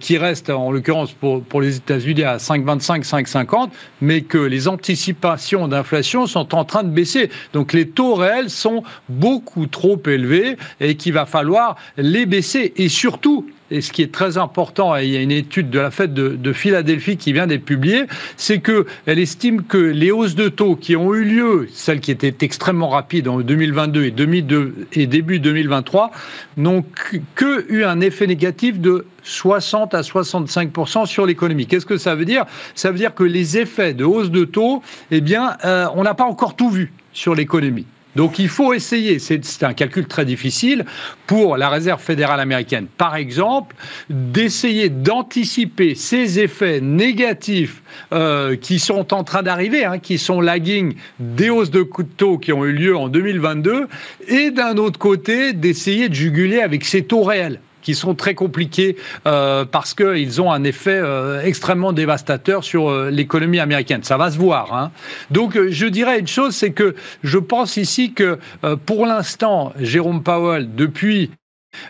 qui 0.00 0.18
reste, 0.18 0.50
en 0.50 0.70
l'occurrence 0.70 1.12
pour, 1.12 1.42
pour 1.42 1.60
les 1.60 1.76
États-Unis, 1.76 2.24
à 2.24 2.38
5,25, 2.38 3.06
5,50, 3.06 3.68
mais 4.00 4.22
que 4.22 4.38
les 4.38 4.68
anticipations 4.68 5.68
d'inflation 5.68 6.26
sont 6.26 6.54
en 6.54 6.64
train 6.70 6.84
de 6.84 6.88
baisser. 6.88 7.30
Donc 7.52 7.72
les 7.72 7.88
taux 7.88 8.14
réels 8.14 8.48
sont 8.48 8.82
beaucoup 9.08 9.66
trop 9.66 10.00
élevés 10.06 10.56
et 10.80 10.94
qu'il 10.94 11.12
va 11.12 11.26
falloir 11.26 11.76
les 11.96 12.24
baisser. 12.26 12.72
Et 12.76 12.88
surtout, 12.88 13.50
et 13.70 13.80
ce 13.80 13.92
qui 13.92 14.02
est 14.02 14.12
très 14.12 14.38
important, 14.38 14.96
et 14.96 15.04
il 15.04 15.10
y 15.10 15.16
a 15.16 15.20
une 15.20 15.30
étude 15.30 15.70
de 15.70 15.78
la 15.78 15.90
Fed 15.90 16.12
de, 16.12 16.52
Philadelphie 16.52 17.16
qui 17.16 17.32
vient 17.32 17.46
d'être 17.46 17.64
publiée, 17.64 18.04
c'est 18.36 18.60
qu'elle 18.60 19.18
estime 19.18 19.62
que 19.62 19.78
les 19.78 20.10
hausses 20.10 20.34
de 20.34 20.48
taux 20.48 20.76
qui 20.76 20.96
ont 20.96 21.14
eu 21.14 21.24
lieu, 21.24 21.68
celles 21.72 22.00
qui 22.00 22.10
étaient 22.10 22.34
extrêmement 22.44 22.88
rapides 22.88 23.28
en 23.28 23.40
2022 23.40 24.04
et, 24.04 24.10
2002, 24.10 24.88
et 24.92 25.06
début 25.06 25.38
2023, 25.38 26.10
n'ont 26.56 26.84
que 27.34 27.84
un 27.84 28.00
effet 28.00 28.26
négatif 28.26 28.78
de 28.80 29.06
60 29.22 29.94
à 29.94 30.00
65% 30.00 31.06
sur 31.06 31.26
l'économie. 31.26 31.66
Qu'est-ce 31.66 31.86
que 31.86 31.96
ça 31.96 32.14
veut 32.14 32.24
dire? 32.24 32.44
Ça 32.74 32.90
veut 32.90 32.98
dire 32.98 33.14
que 33.14 33.24
les 33.24 33.58
effets 33.58 33.94
de 33.94 34.04
hausse 34.04 34.30
de 34.30 34.44
taux, 34.44 34.82
eh 35.10 35.20
bien, 35.20 35.56
euh, 35.64 35.86
on 35.94 36.02
n'a 36.02 36.14
pas 36.14 36.24
encore 36.24 36.56
tout 36.56 36.70
vu 36.70 36.92
sur 37.12 37.34
l'économie. 37.34 37.86
Donc 38.16 38.38
il 38.38 38.48
faut 38.48 38.72
essayer, 38.72 39.18
c'est 39.18 39.62
un 39.62 39.72
calcul 39.72 40.06
très 40.06 40.24
difficile 40.24 40.84
pour 41.26 41.56
la 41.56 41.68
Réserve 41.68 42.00
fédérale 42.00 42.40
américaine, 42.40 42.86
par 42.96 43.16
exemple, 43.16 43.76
d'essayer 44.08 44.88
d'anticiper 44.88 45.94
ces 45.94 46.40
effets 46.40 46.80
négatifs 46.80 47.82
euh, 48.12 48.56
qui 48.56 48.78
sont 48.78 49.14
en 49.14 49.22
train 49.22 49.42
d'arriver, 49.42 49.84
hein, 49.84 49.98
qui 49.98 50.18
sont 50.18 50.40
lagging 50.40 50.94
des 51.20 51.50
hausses 51.50 51.70
de 51.70 51.86
taux 52.16 52.38
qui 52.38 52.52
ont 52.52 52.64
eu 52.64 52.72
lieu 52.72 52.96
en 52.96 53.08
2022, 53.08 53.86
et 54.28 54.50
d'un 54.50 54.76
autre 54.76 54.98
côté, 54.98 55.52
d'essayer 55.52 56.08
de 56.08 56.14
juguler 56.14 56.60
avec 56.60 56.84
ces 56.84 57.04
taux 57.04 57.22
réels 57.22 57.60
qui 57.82 57.94
sont 57.94 58.14
très 58.14 58.34
compliqués 58.34 58.96
euh, 59.26 59.64
parce 59.64 59.94
qu'ils 59.94 60.40
ont 60.40 60.52
un 60.52 60.64
effet 60.64 60.98
euh, 60.98 61.42
extrêmement 61.42 61.92
dévastateur 61.92 62.64
sur 62.64 62.90
euh, 62.90 63.10
l'économie 63.10 63.58
américaine. 63.60 64.02
Ça 64.02 64.16
va 64.16 64.30
se 64.30 64.38
voir. 64.38 64.74
Hein. 64.74 64.90
Donc 65.30 65.58
je 65.68 65.86
dirais 65.86 66.18
une 66.18 66.28
chose, 66.28 66.54
c'est 66.54 66.72
que 66.72 66.94
je 67.22 67.38
pense 67.38 67.76
ici 67.76 68.12
que 68.12 68.38
pour 68.86 69.06
l'instant, 69.06 69.72
Jérôme 69.78 70.22
Powell, 70.22 70.74
depuis 70.74 71.30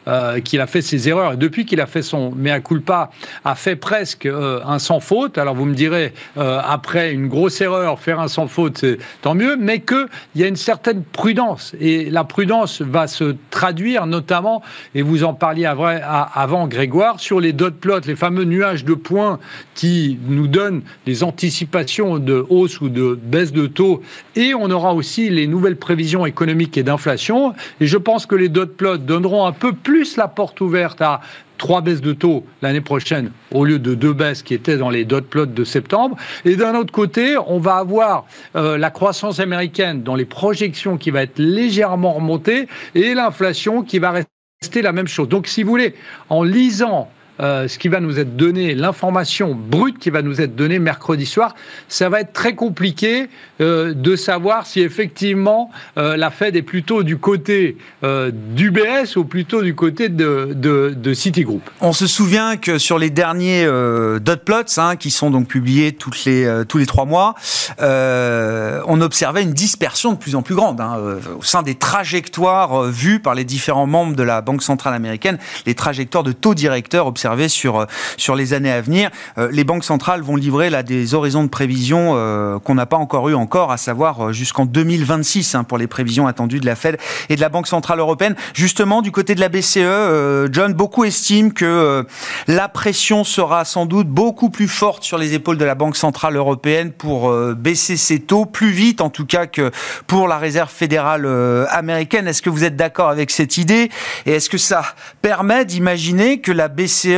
euh, 0.09 0.41
qu'il 0.41 0.61
a 0.61 0.67
fait 0.67 0.81
ses 0.81 1.09
erreurs 1.09 1.35
et 1.35 1.37
depuis 1.37 1.67
qu'il 1.67 1.81
a 1.81 1.87
fait 1.87 2.01
son 2.01 2.31
mea 2.33 2.61
culpa, 2.61 3.11
a 3.45 3.55
fait 3.55 3.77
presque 3.77 4.25
euh, 4.25 4.61
un 4.65 4.79
sans 4.79 4.99
faute. 4.99 5.37
Alors 5.37 5.55
vous 5.55 5.67
me 5.67 5.75
direz, 5.75 6.15
euh, 6.39 6.59
après 6.65 7.13
une 7.13 7.29
grosse 7.29 7.61
erreur, 7.61 8.01
faire 8.01 8.19
un 8.19 8.29
sans 8.29 8.47
faute, 8.47 8.79
c'est 8.79 8.99
tant 9.21 9.35
mieux, 9.35 9.57
mais 9.57 9.81
qu'il 9.81 10.07
y 10.37 10.43
a 10.43 10.47
une 10.47 10.57
certaine 10.57 11.05
prudence. 11.05 11.75
Et 11.81 12.09
la 12.09 12.25
prudence 12.25 12.81
va 12.81 13.09
se 13.09 13.37
traduire 13.51 14.07
notamment, 14.07 14.63
et 14.95 15.03
vous 15.03 15.23
en 15.23 15.35
parliez 15.35 15.67
avant 15.67 16.67
Grégoire, 16.67 17.21
sur 17.21 17.39
les 17.39 17.53
dot 17.53 17.75
plots, 17.75 18.01
les 18.07 18.17
fameux 18.17 18.45
nuages 18.45 18.85
de 18.85 18.95
points 18.95 19.39
qui 19.75 20.19
nous 20.27 20.47
donnent 20.47 20.83
les 21.07 21.23
anticipations 21.23 22.19
de 22.19 22.45
hausse 22.49 22.81
ou 22.81 22.89
de 22.89 23.19
baisse 23.23 23.53
de 23.53 23.67
taux. 23.67 24.03
Et 24.35 24.55
on 24.55 24.71
aura 24.71 24.95
aussi 24.95 25.29
les 25.29 25.47
nouvelles 25.47 25.77
prévisions 25.77 26.25
économiques 26.25 26.79
et 26.79 26.83
d'inflation. 26.83 27.55
Et 27.81 27.87
je 27.87 27.99
pense 27.99 28.25
que 28.25 28.35
les 28.35 28.49
dot 28.49 28.77
plots 28.77 28.97
donneront 28.97 29.45
un 29.45 29.53
peu 29.53 29.70
plus 29.73 30.17
la 30.17 30.29
porte 30.29 30.61
ouverte 30.61 31.01
à 31.01 31.21
trois 31.59 31.83
baisses 31.83 32.01
de 32.01 32.13
taux 32.13 32.45
l'année 32.63 32.81
prochaine 32.81 33.33
au 33.53 33.65
lieu 33.65 33.79
de 33.79 33.95
deux 33.95 34.15
baisses 34.15 34.43
qui 34.43 34.55
étaient 34.55 34.79
dans 34.79 34.89
les 34.89 35.05
dot 35.05 35.27
plots 35.27 35.47
de 35.47 35.65
septembre. 35.65 36.17
Et 36.45 36.57
d'un 36.57 36.75
autre 36.75 36.93
côté, 36.93 37.37
on 37.47 37.59
va 37.59 37.77
avoir 37.77 38.27
euh, 38.57 38.79
la 38.79 38.91
croissance 38.91 39.41
américaine 39.41 40.03
dans 40.03 40.15
les 40.15 40.25
projections 40.25 40.97
qui 40.97 41.11
va 41.11 41.23
être 41.23 41.39
légèrement 41.39 42.15
remontée 42.15 42.67
et 42.95 43.15
l'inflation 43.15 43.83
qui 43.83 43.99
va 43.99 44.11
rester 44.13 44.83
la 44.83 44.93
même 44.93 45.07
chose. 45.07 45.29
Donc, 45.29 45.47
si 45.47 45.63
vous 45.63 45.71
voulez, 45.71 45.95
en 46.31 46.43
lisant 46.43 47.11
euh, 47.41 47.69
ce 47.69 47.79
qui 47.79 47.89
va 47.89 48.01
nous 48.01 48.19
être 48.19 48.37
donné, 48.37 48.75
l'information 48.75 49.55
brute 49.55 49.99
qui 49.99 50.11
va 50.11 50.23
nous 50.23 50.41
être 50.41 50.55
donnée 50.55 50.79
mercredi 50.79 51.25
soir, 51.25 51.55
ça 51.89 52.09
va 52.09 52.21
être 52.21 52.33
très 52.33 52.55
compliqué 52.55 53.29
euh, 53.61 53.95
de 53.95 54.15
savoir 54.17 54.67
si 54.67 54.81
effectivement 54.81 55.71
euh, 55.97 56.17
la 56.17 56.31
Fed 56.31 56.57
est 56.57 56.63
plutôt 56.63 57.03
du 57.03 57.17
côté 57.17 57.77
d'UBS 58.03 59.17
ou 59.17 59.25
plutôt 59.25 59.63
du 59.63 59.75
côté 59.75 60.09
de, 60.09 60.51
de, 60.55 61.15
Citigroup. 61.15 61.63
On 61.81 61.93
se 61.93 62.07
souvient 62.07 62.57
que 62.57 62.79
sur 62.79 62.99
les 62.99 63.11
derniers 63.11 63.67
dot 64.21 64.45
plots, 64.45 64.79
hein, 64.79 64.97
qui 64.97 65.11
sont 65.11 65.31
donc 65.31 65.49
publiés 65.49 65.97
les, 66.27 66.65
tous 66.69 66.79
les 66.79 66.87
trois 66.87 67.05
mois, 67.05 67.35
on 67.79 69.01
observait 69.01 69.43
une 69.43 69.53
dispersion 69.53 70.13
de 70.13 70.19
plus 70.19 70.35
en 70.35 70.43
plus 70.43 70.55
grande 70.55 70.81
hein, 70.81 70.99
au 71.39 71.43
sein 71.43 71.63
des 71.63 71.75
trajectoires 71.75 72.85
vues 72.85 73.21
par 73.21 73.35
les 73.35 73.45
différents 73.45 73.87
membres 73.87 74.15
de 74.15 74.23
la 74.23 74.41
Banque 74.41 74.63
centrale 74.63 74.95
américaine, 74.95 75.39
les 75.67 75.75
trajectoires 75.75 76.25
de 76.25 76.33
taux 76.33 76.55
directeurs 76.55 77.07
observés 77.07 77.30
sur, 77.49 77.81
euh, 77.81 77.87
sur 78.17 78.35
les 78.35 78.53
années 78.53 78.73
à 78.73 78.81
venir. 78.81 79.11
Euh, 79.39 79.49
les 79.53 79.65
banques 79.65 79.85
centrales 79.85 80.23
vont 80.23 80.37
livrer 80.37 80.71
là 80.71 80.83
des 80.83 81.15
horizons 81.15 81.45
de 81.45 81.49
prévision 81.49 82.13
euh, 82.15 82.59
qu'on 82.59 82.75
n'a 82.75 82.87
pas 82.87 82.97
encore 82.97 83.29
eu 83.29 83.35
encore, 83.35 83.73
à 83.73 83.77
savoir 83.77 84.33
jusqu'en 84.33 84.67
2026 84.67 85.55
hein, 85.55 85.65
pour 85.65 85.79
les 85.79 85.87
prévisions 85.87 86.27
attendues 86.27 86.61
de 86.61 86.67
la 86.67 86.77
Fed 86.77 86.99
et 87.29 87.37
de 87.37 87.41
la 87.41 87.49
Banque 87.49 87.67
centrale 87.67 87.99
européenne. 87.99 88.35
Justement, 88.55 89.03
du 89.03 89.13
côté 89.13 89.35
de 89.35 89.41
la 89.41 89.49
BCE, 89.49 90.51
John, 90.53 90.73
beaucoup 90.75 91.05
estiment 91.05 91.51
que 91.51 92.07
la 92.47 92.69
pression 92.69 93.25
sera 93.25 93.65
sans 93.65 93.87
doute 93.87 94.09
beaucoup 94.09 94.51
plus 94.51 94.69
forte 94.69 95.05
sur 95.05 95.19
les 95.19 95.35
épaules 95.35 95.59
de 95.59 95.65
la 95.65 95.75
Banque 95.75 95.97
centrale 95.97 96.37
européenne 96.37 96.93
pour 96.93 97.33
baisser 97.55 97.97
ses 97.97 98.21
taux 98.21 98.47
plus 98.47 98.71
vite, 98.71 99.01
en 99.01 99.11
tout 99.11 99.27
cas 99.27 99.47
que 99.47 99.71
pour 100.07 100.29
la 100.29 100.39
Réserve 100.39 100.71
fédérale 100.71 101.27
américaine. 101.71 102.29
Est-ce 102.29 102.43
que 102.43 102.51
vous 102.51 102.65
êtes 102.65 102.77
d'accord 102.77 103.09
avec 103.09 103.31
cette 103.31 103.59
idée? 103.59 103.91
Et 104.27 104.33
est-ce 104.33 104.51
que 104.51 104.59
ça 104.59 104.83
permet 105.23 105.65
d'imaginer 105.65 106.41
que 106.41 106.53
la 106.53 106.69
BCE 106.69 107.10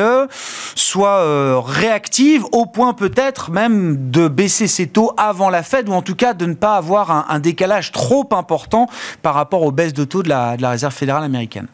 soit 0.75 1.19
euh, 1.19 1.61
réactive 1.65 2.45
au 2.53 2.67
point 2.67 2.95
peut-être 2.95 3.51
même 3.51 4.11
de 4.11 4.29
baisser 4.29 4.67
ses 4.67 4.87
taux 4.87 5.13
avant 5.17 5.51
la 5.51 5.63
Fed 5.63 5.89
ou 5.89 5.93
en 5.93 6.03
tout 6.03 6.17
cas 6.17 6.35
de 6.35 6.47
ne 6.47 6.55
pas 6.55 6.77
avoir 6.77 7.31
un, 7.31 7.39
décalage 7.41 7.93
trop 7.93 8.29
important 8.33 8.89
par 9.23 9.35
rapport 9.35 9.63
aux 9.63 9.73
baisses 9.73 9.95
de 9.95 10.05
taux 10.05 10.23
de 10.23 10.29
la 10.29 10.57
Réserve 10.71 10.95
fédérale 10.95 11.25
américaine 11.25 11.67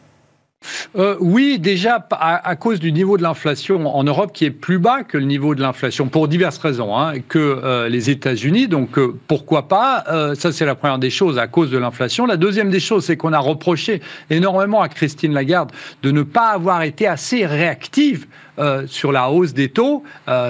euh, 0.97 1.15
oui, 1.19 1.59
déjà 1.59 2.07
à, 2.11 2.55
cause 2.55 2.79
du 2.79 2.91
niveau 2.91 3.17
de 3.17 3.23
l'inflation 3.23 3.95
en 3.95 4.03
Europe 4.03 4.31
qui 4.33 4.45
est 4.45 4.51
plus 4.51 4.79
bas 4.79 5.03
que 5.03 5.17
le 5.17 5.25
niveau 5.25 5.53
de 5.53 5.61
l'inflation 5.61 6.07
pour 6.07 6.27
diverses 6.27 6.57
raisons, 6.57 6.97
hein, 6.97 7.19
que 7.27 7.39
euh, 7.39 7.89
les 7.89 8.09
États-Unis. 8.09 8.67
Donc 8.67 8.97
euh, 8.97 9.15
pourquoi 9.27 9.67
pas? 9.67 10.03
Ça 10.35 10.51
c'est 10.51 10.65
la 10.65 10.75
première 10.75 10.99
des 10.99 11.09
choses 11.09 11.37
à 11.37 11.47
cause 11.47 11.69
de 11.69 11.77
l'inflation. 11.77 12.25
La 12.25 12.37
deuxième 12.37 12.69
des 12.69 12.79
choses, 12.79 13.05
c'est 13.05 13.17
qu'on 13.17 13.33
a 13.33 13.39
reproché 13.39 14.01
énormément 14.29 14.81
à 14.81 14.89
Christine 14.89 15.33
Lagarde 15.33 15.71
de 16.01 16.11
ne 16.11 16.23
pas 16.23 16.49
avoir 16.49 16.81
été 16.83 17.07
assez 17.07 17.45
réactive 17.45 18.25
sur 18.87 19.13
la 19.13 19.29
hausse 19.29 19.53
des 19.53 19.69
taux, 19.69 20.03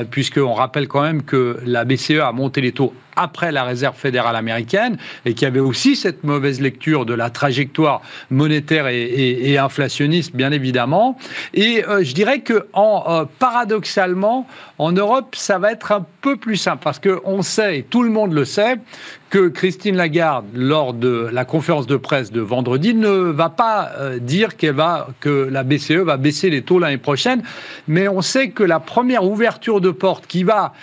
puisqu'on 0.10 0.54
rappelle 0.54 0.88
quand 0.88 1.02
même 1.02 1.22
que 1.22 1.60
la 1.64 1.86
BCE 1.86 2.20
a 2.22 2.32
monté 2.32 2.62
les 2.62 2.72
taux 2.72 2.94
après 3.20 3.52
la 3.52 3.66
réserve 3.66 3.96
fédérale 3.98 4.38
américaine 4.38 4.98
et 5.26 5.34
qui 5.34 5.46
avait 5.46 5.60
aussi 5.60 5.96
cette 5.96 6.24
mauvaise 6.24 6.62
lecture 6.62 7.06
de 7.06 7.14
la 7.14 7.30
trajectoire 7.30 8.02
monétaire 8.32 8.88
et, 8.88 9.58
inflationniste, 9.58 10.36
bien 10.36 10.52
évidemment. 10.52 11.18
Et 11.54 11.84
euh, 11.86 12.02
je 12.04 12.14
dirais 12.14 12.40
que 12.40 12.68
en, 12.72 13.04
euh, 13.08 13.26
paradoxalement, 13.40 14.48
en 14.78 14.94
Europe, 14.94 15.36
ça 15.36 15.60
va 15.60 15.72
être 15.74 15.92
un 15.92 16.06
peu 16.22 16.38
plus 16.38 16.56
simple 16.56 16.82
parce 16.82 17.00
qu'on 17.00 17.42
sait, 17.42 17.80
et 17.80 17.84
tout 17.84 18.04
le 18.04 18.10
monde 18.10 18.32
le 18.32 18.46
sait, 18.46 18.78
que 19.30 19.50
Christine 19.50 19.96
Lagarde, 19.96 20.46
lors 20.56 20.94
de 20.94 21.30
la 21.32 21.46
conférence 21.46 21.86
de 21.86 21.98
presse 21.98 22.32
de 22.32 22.42
vendredi, 22.42 22.96
ne 22.96 23.10
va 23.10 23.50
pas 23.50 23.92
euh, 23.98 24.18
dire 24.18 24.58
qu'elle 24.58 24.74
va, 24.74 25.10
que 25.20 25.48
la 25.52 25.64
BCE 25.64 25.92
va 25.92 26.18
baisser 26.18 26.50
les 26.50 26.64
taux 26.64 26.80
l'année 26.80 26.98
prochaine, 26.98 27.44
mais 27.88 28.08
on 28.08 28.22
sait 28.22 28.50
que 28.50 28.64
la 28.64 28.80
première 28.80 29.26
ouverture 29.26 29.82
de 29.82 29.92
porte 29.92 30.26
qui 30.26 30.44
va, 30.44 30.74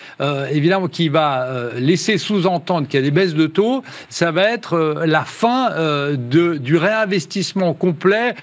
évidemment, 0.52 0.86
qui 0.86 1.08
va 1.08 1.70
laisser 1.76 2.18
sous-entendre 2.26 2.88
qu'il 2.88 3.00
y 3.00 3.02
a 3.02 3.06
des 3.06 3.10
baisses 3.10 3.34
de 3.34 3.46
taux, 3.46 3.82
ça 4.08 4.30
va 4.30 4.50
être 4.50 4.74
euh, 4.74 5.06
la 5.06 5.24
fin 5.24 5.70
euh, 5.72 6.16
du 6.16 6.76
réinvestissement 6.76 7.74
complet 7.74 8.34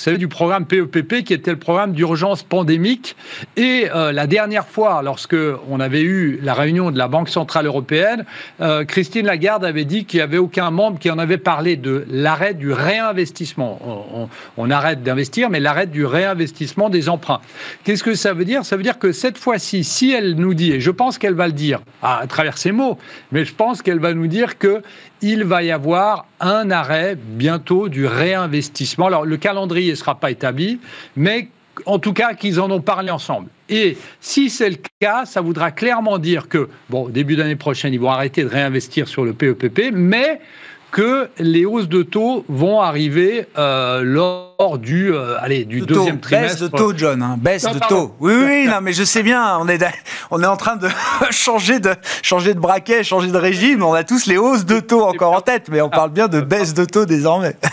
savez, 0.00 0.18
du 0.18 0.28
programme 0.28 0.66
PEPP 0.66 1.12
e 1.12 1.20
qui 1.20 1.34
était 1.34 1.50
le 1.50 1.58
programme 1.58 1.92
d'urgence 1.92 2.42
pandémique. 2.42 3.16
Et 3.56 3.88
euh, 3.94 4.12
la 4.12 4.26
dernière 4.26 4.66
fois, 4.66 5.02
lorsque 5.02 5.36
on 5.68 5.80
avait 5.80 6.02
eu 6.02 6.40
la 6.42 6.54
réunion 6.54 6.90
de 6.90 6.98
la 6.98 7.08
Banque 7.08 7.28
centrale 7.28 7.66
européenne, 7.66 8.24
Christine 8.88 9.26
Lagarde 9.26 9.64
avait 9.64 9.84
dit 9.84 10.04
qu'il 10.04 10.18
n'y 10.18 10.22
avait 10.22 10.38
aucun 10.38 10.70
membre 10.70 10.98
qui 10.98 11.10
en 11.10 11.18
avait 11.18 11.38
parlé 11.38 11.76
de 11.76 12.04
l'arrêt 12.10 12.54
du 12.54 12.72
réinvestissement. 12.72 14.28
On, 14.56 14.70
arrête 14.70 15.02
d'investir, 15.02 15.50
mais 15.50 15.58
l'arrêt 15.58 15.86
du 15.86 16.04
réinvestissement 16.04 16.90
des 16.90 17.08
emprunts. 17.08 17.40
Qu'est-ce 17.82 18.04
que 18.04 18.14
ça 18.14 18.32
veut 18.32 18.44
dire? 18.44 18.64
Ça 18.64 18.76
veut 18.76 18.84
dire 18.84 18.98
que 18.98 19.10
cette 19.10 19.36
fois-ci, 19.36 19.82
si 19.82 20.12
elle 20.12 20.36
nous 20.36 20.54
dit, 20.54 20.72
et 20.72 20.80
je 20.80 20.90
pense 20.90 21.18
qu'elle 21.18 21.34
va 21.34 21.48
le 21.48 21.52
dire 21.52 21.80
à 22.02 22.24
travers 22.28 22.56
ses 22.56 22.70
mots, 22.70 22.98
mais 23.32 23.44
je 23.44 23.54
pense 23.54 23.82
qu'elle 23.82 23.98
va 23.98 24.14
nous 24.14 24.28
dire 24.28 24.58
que 24.58 24.82
il 25.22 25.44
va 25.44 25.62
y 25.62 25.70
avoir 25.70 26.26
un 26.40 26.70
arrêt 26.70 27.16
bientôt 27.16 27.88
du 27.88 28.06
réinvestissement. 28.06 29.06
Alors 29.06 29.24
le 29.24 29.36
calendrier 29.36 29.90
ne 29.90 29.96
sera 29.96 30.18
pas 30.18 30.30
établi, 30.30 30.80
mais 31.16 31.48
en 31.86 31.98
tout 31.98 32.12
cas 32.12 32.34
qu'ils 32.34 32.60
en 32.60 32.70
ont 32.70 32.80
parlé 32.80 33.10
ensemble. 33.10 33.48
Et 33.68 33.96
si 34.20 34.50
c'est 34.50 34.70
le 34.70 34.78
cas, 35.00 35.24
ça 35.24 35.40
voudra 35.40 35.70
clairement 35.70 36.18
dire 36.18 36.48
que, 36.48 36.68
bon, 36.88 37.08
début 37.08 37.36
d'année 37.36 37.56
prochaine, 37.56 37.94
ils 37.94 38.00
vont 38.00 38.10
arrêter 38.10 38.42
de 38.42 38.48
réinvestir 38.48 39.06
sur 39.08 39.24
le 39.24 39.32
PEPP, 39.32 39.78
e 39.78 39.90
mais 39.92 40.40
que 40.90 41.28
les 41.38 41.64
hausses 41.64 41.88
de 41.88 42.02
taux 42.02 42.44
vont 42.48 42.80
arriver 42.80 43.46
euh, 43.56 44.02
lors 44.02 44.49
du, 44.78 45.12
euh, 45.12 45.36
allez, 45.40 45.64
du 45.64 45.80
deuxième 45.80 46.20
trimestre. 46.20 46.60
Baisse 46.60 46.70
de 46.70 46.76
taux, 46.76 46.92
John. 46.96 47.22
Hein, 47.22 47.36
baisse 47.38 47.64
de 47.64 47.78
taux. 47.88 48.14
Oui, 48.20 48.32
oui, 48.44 48.66
non, 48.66 48.80
mais 48.82 48.92
je 48.92 49.04
sais 49.04 49.22
bien. 49.22 49.58
On 49.58 49.68
est, 49.68 49.82
on 50.30 50.42
est 50.42 50.46
en 50.46 50.56
train 50.56 50.76
de 50.76 50.88
changer 51.30 51.80
de 51.80 51.90
changer 52.22 52.54
de 52.54 52.60
braquet, 52.60 53.02
changer 53.02 53.30
de 53.30 53.36
régime. 53.36 53.82
On 53.82 53.94
a 53.94 54.04
tous 54.04 54.26
les 54.26 54.36
hausses 54.36 54.66
de 54.66 54.80
taux 54.80 55.02
encore 55.02 55.32
en 55.32 55.40
tête, 55.40 55.68
mais 55.70 55.80
on 55.80 55.88
parle 55.88 56.10
bien 56.10 56.28
de 56.28 56.40
baisse 56.40 56.74
de 56.74 56.84
taux 56.84 57.06
désormais. 57.06 57.56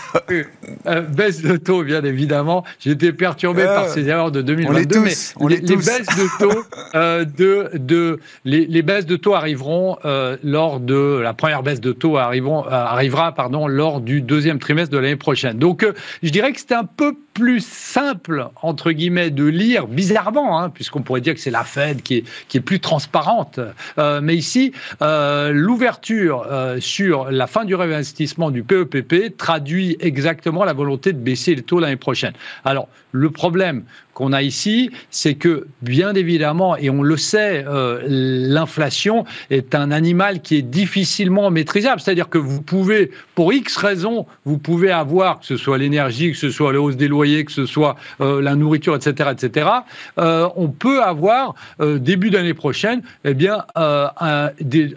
Euh, 0.86 1.00
baisse 1.00 1.40
de 1.40 1.56
taux, 1.56 1.82
bien 1.82 2.04
évidemment. 2.04 2.62
J'ai 2.78 2.90
été 2.90 3.12
perturbé 3.12 3.64
par 3.64 3.88
ces 3.88 4.06
erreurs 4.06 4.30
de 4.30 4.42
2022. 4.42 4.98
On 5.36 5.46
les, 5.46 5.56
les, 5.56 5.76
baisses 5.76 6.06
de 6.06 6.38
taux, 6.38 6.64
de, 6.94 7.70
de 7.74 8.20
les, 8.44 8.66
les, 8.66 8.82
baisses 8.82 9.06
de 9.06 9.16
taux 9.16 9.34
arriveront 9.34 9.96
lors 10.42 10.80
de 10.80 11.20
la 11.22 11.32
première 11.32 11.62
baisse 11.62 11.80
de 11.80 11.92
taux 11.92 12.18
arriveront, 12.18 12.64
arrivera 12.64 13.32
pardon, 13.32 13.66
lors 13.66 14.00
du 14.00 14.20
deuxième 14.20 14.58
trimestre 14.58 14.92
de 14.92 14.98
l'année 14.98 15.16
prochaine. 15.16 15.58
Donc, 15.58 15.82
euh, 15.82 15.92
je 16.22 16.30
dirais 16.30 16.52
que 16.52 16.60
c'est 16.60 16.72
un 16.78 16.84
peu 16.84 17.14
plus 17.38 17.64
simple, 17.64 18.48
entre 18.62 18.90
guillemets, 18.90 19.30
de 19.30 19.44
lire, 19.44 19.86
bizarrement, 19.86 20.58
hein, 20.60 20.70
puisqu'on 20.70 21.02
pourrait 21.02 21.20
dire 21.20 21.34
que 21.34 21.40
c'est 21.40 21.52
la 21.52 21.62
Fed 21.62 22.02
qui 22.02 22.16
est, 22.16 22.24
qui 22.48 22.56
est 22.56 22.60
plus 22.60 22.80
transparente. 22.80 23.60
Euh, 23.98 24.20
mais 24.20 24.34
ici, 24.34 24.72
euh, 25.02 25.52
l'ouverture 25.52 26.46
sur 26.80 27.30
la 27.30 27.46
fin 27.46 27.64
du 27.64 27.74
réinvestissement 27.74 28.50
du 28.50 28.64
PEPP 28.64 29.12
e 29.12 29.28
traduit 29.36 29.96
exactement 30.00 30.64
la 30.64 30.72
volonté 30.72 31.12
de 31.12 31.18
baisser 31.18 31.54
les 31.54 31.62
taux 31.62 31.78
l'année 31.78 31.96
prochaine. 31.96 32.32
Alors, 32.64 32.88
le 33.12 33.30
problème 33.30 33.84
qu'on 34.18 34.32
a 34.32 34.42
ici, 34.42 34.90
c'est 35.10 35.34
que, 35.34 35.68
bien 35.80 36.12
évidemment, 36.14 36.76
et 36.76 36.90
on 36.90 37.02
le 37.02 37.16
sait, 37.16 37.64
euh, 37.68 38.00
l'inflation 38.04 39.24
est 39.48 39.76
un 39.76 39.92
animal 39.92 40.42
qui 40.42 40.56
est 40.56 40.62
difficilement 40.62 41.52
maîtrisable. 41.52 42.00
C'est-à-dire 42.00 42.28
que 42.28 42.38
vous 42.38 42.60
pouvez, 42.60 43.12
pour 43.36 43.52
X 43.52 43.76
raisons, 43.76 44.26
vous 44.44 44.58
pouvez 44.58 44.90
avoir, 44.90 45.38
que 45.38 45.46
ce 45.46 45.56
soit 45.56 45.78
l'énergie, 45.78 46.32
que 46.32 46.36
ce 46.36 46.50
soit 46.50 46.72
la 46.72 46.80
hausse 46.80 46.96
des 46.96 47.06
loyers, 47.06 47.27
que 47.44 47.52
ce 47.52 47.66
soit 47.66 47.96
euh, 48.20 48.40
la 48.42 48.54
nourriture, 48.54 48.94
etc., 48.94 49.30
etc. 49.32 49.68
Euh, 50.18 50.48
on 50.56 50.68
peut 50.68 51.02
avoir, 51.02 51.54
début 51.80 52.30
d'année 52.30 52.54
prochaine, 52.54 53.02
eh 53.24 53.34
bien, 53.34 53.64
un, 53.74 54.10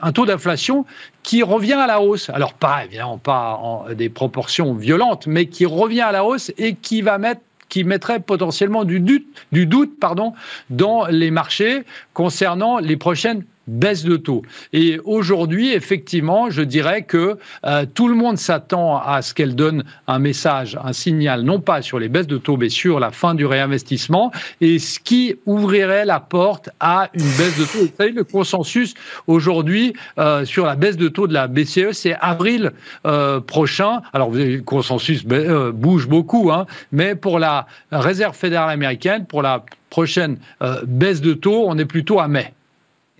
un 0.02 0.12
taux 0.12 0.26
d'inflation 0.26 0.86
qui 1.24 1.44
revient 1.44 1.74
à 1.74 1.88
la 1.88 2.02
hausse. 2.02 2.30
Alors 2.30 2.54
pas 2.54 2.86
évidemment 2.86 3.18
pas 3.18 3.60
en 3.62 3.94
des 3.94 4.10
proportions 4.10 4.74
violentes, 4.74 5.28
mais 5.28 5.46
qui 5.46 5.66
revient 5.66 6.02
à 6.02 6.12
la 6.12 6.26
hausse 6.26 6.52
et 6.58 6.76
qui 6.76 7.02
va 7.02 7.18
mettre 7.18 7.42
qui 7.70 7.86
mettrait 7.86 8.20
potentiellement 8.20 8.84
du 8.84 9.00
doute, 9.00 9.26
du 9.54 9.66
doute 9.66 9.98
pardon, 10.00 10.34
dans 10.70 11.06
les 11.08 11.32
marchés 11.32 11.84
concernant 12.14 12.80
les 12.80 12.98
prochaines 12.98 13.46
baisse 13.68 14.04
de 14.04 14.18
taux. 14.18 14.42
Et 14.74 15.00
aujourd'hui, 15.04 15.72
effectivement, 15.72 16.50
je 16.50 16.62
dirais 16.62 17.04
que 17.04 17.38
euh, 17.66 17.86
tout 17.92 18.08
le 18.08 18.16
monde 18.16 18.38
s'attend 18.38 18.98
à 18.98 19.22
ce 19.22 19.34
qu'elle 19.34 19.56
donne 19.56 19.84
un 20.08 20.20
message, 20.20 20.78
un 20.84 20.94
signal, 20.94 21.44
non 21.44 21.60
pas 21.60 21.82
sur 21.82 22.00
les 22.00 22.10
baisses 22.10 22.28
de 22.28 22.38
taux, 22.38 22.58
mais 22.58 22.70
sur 22.70 23.00
la 23.00 23.12
fin 23.12 23.36
du 23.36 23.46
réinvestissement, 23.46 24.32
et 24.62 24.80
ce 24.80 25.00
qui 25.00 25.36
ouvrirait 25.46 26.06
la 26.06 26.20
porte 26.20 26.70
à 26.80 27.10
une 27.14 27.22
baisse 27.22 27.58
de 27.58 27.66
taux. 27.66 27.86
Vous 27.86 27.96
savez, 27.98 28.12
le 28.12 28.24
consensus 28.24 28.94
aujourd'hui 29.28 29.94
euh, 30.18 30.44
sur 30.46 30.66
la 30.66 30.76
baisse 30.76 30.98
de 30.98 31.08
taux 31.08 31.28
de 31.28 31.34
la 31.34 31.48
BCE, 31.48 31.92
c'est 31.92 32.16
avril 32.20 32.72
euh, 33.06 33.40
prochain. 33.40 34.02
Alors, 34.14 34.32
le 34.32 34.60
consensus 34.62 35.24
bouge 35.26 36.08
beaucoup, 36.08 36.52
hein, 36.52 36.66
mais 36.92 37.16
pour 37.16 37.40
la 37.40 37.68
Réserve 37.92 38.36
fédérale 38.36 38.72
américaine, 38.72 39.26
pour 39.26 39.42
la 39.42 39.64
prochaine 39.90 40.38
baisse 40.88 41.22
de 41.22 41.34
taux, 41.34 41.66
on 41.68 41.78
est 41.78 41.86
plutôt 41.86 42.20
à 42.20 42.28
mai. 42.28 42.54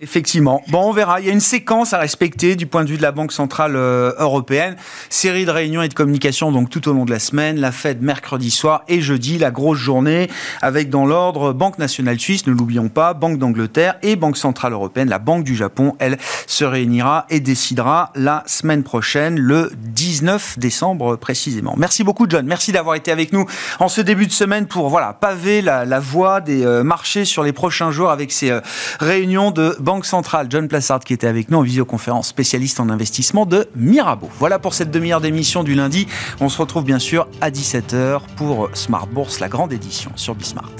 Effectivement. 0.02 0.64
Bon, 0.66 0.88
on 0.88 0.92
verra. 0.92 1.20
Il 1.20 1.26
y 1.26 1.30
a 1.30 1.32
une 1.32 1.38
séquence 1.38 1.92
à 1.92 1.98
respecter 1.98 2.56
du 2.56 2.66
point 2.66 2.82
de 2.82 2.90
vue 2.90 2.96
de 2.96 3.02
la 3.02 3.12
Banque 3.12 3.30
Centrale 3.30 3.76
euh, 3.76 4.10
Européenne. 4.18 4.74
Série 5.10 5.44
de 5.44 5.50
réunions 5.52 5.80
et 5.80 5.86
de 5.86 5.94
communications 5.94 6.50
donc 6.50 6.70
tout 6.70 6.88
au 6.88 6.92
long 6.92 7.04
de 7.04 7.12
la 7.12 7.20
semaine. 7.20 7.60
La 7.60 7.70
Fed 7.70 8.02
mercredi 8.02 8.50
soir 8.50 8.82
et 8.88 9.00
jeudi, 9.00 9.38
la 9.38 9.52
grosse 9.52 9.78
journée 9.78 10.28
avec 10.60 10.90
dans 10.90 11.06
l'ordre 11.06 11.52
Banque 11.52 11.78
Nationale 11.78 12.18
Suisse, 12.18 12.48
ne 12.48 12.52
l'oublions 12.52 12.88
pas, 12.88 13.14
Banque 13.14 13.38
d'Angleterre 13.38 13.94
et 14.02 14.16
Banque 14.16 14.36
Centrale 14.36 14.72
Européenne. 14.72 15.08
La 15.08 15.20
Banque 15.20 15.44
du 15.44 15.54
Japon, 15.54 15.94
elle, 16.00 16.18
se 16.48 16.64
réunira 16.64 17.24
et 17.30 17.38
décidera 17.38 18.10
la 18.16 18.42
semaine 18.46 18.82
prochaine, 18.82 19.38
le 19.38 19.70
19 19.76 20.58
décembre 20.58 21.14
précisément. 21.14 21.74
Merci 21.76 22.02
beaucoup 22.02 22.26
John. 22.28 22.44
Merci 22.44 22.72
d'avoir 22.72 22.96
été 22.96 23.12
avec 23.12 23.32
nous 23.32 23.46
en 23.78 23.86
ce 23.86 24.00
début 24.00 24.26
de 24.26 24.32
semaine 24.32 24.66
pour 24.66 24.88
voilà 24.88 25.12
paver 25.12 25.62
la, 25.62 26.00
voie 26.00 26.40
des 26.40 26.66
euh, 26.66 26.82
marchés 26.82 27.24
sur 27.24 27.44
les 27.44 27.52
prochains 27.52 27.92
jours 27.92 28.10
avec 28.10 28.32
ces 28.32 28.50
euh, 28.50 28.60
réunions 28.98 29.52
de 29.52 29.76
Banque 29.78 29.91
Banque 29.92 30.06
Centrale, 30.06 30.46
John 30.48 30.68
Plassard, 30.68 31.00
qui 31.00 31.12
était 31.12 31.26
avec 31.26 31.50
nous 31.50 31.58
en 31.58 31.60
visioconférence, 31.60 32.28
spécialiste 32.28 32.80
en 32.80 32.88
investissement 32.88 33.44
de 33.44 33.68
Mirabeau. 33.76 34.30
Voilà 34.38 34.58
pour 34.58 34.72
cette 34.72 34.90
demi-heure 34.90 35.20
d'émission 35.20 35.64
du 35.64 35.74
lundi. 35.74 36.06
On 36.40 36.48
se 36.48 36.56
retrouve 36.56 36.82
bien 36.82 36.98
sûr 36.98 37.28
à 37.42 37.50
17h 37.50 38.22
pour 38.36 38.70
Smart 38.72 39.06
Bourse, 39.06 39.38
la 39.38 39.50
grande 39.50 39.70
édition 39.70 40.10
sur 40.16 40.34
Bismart. 40.34 40.72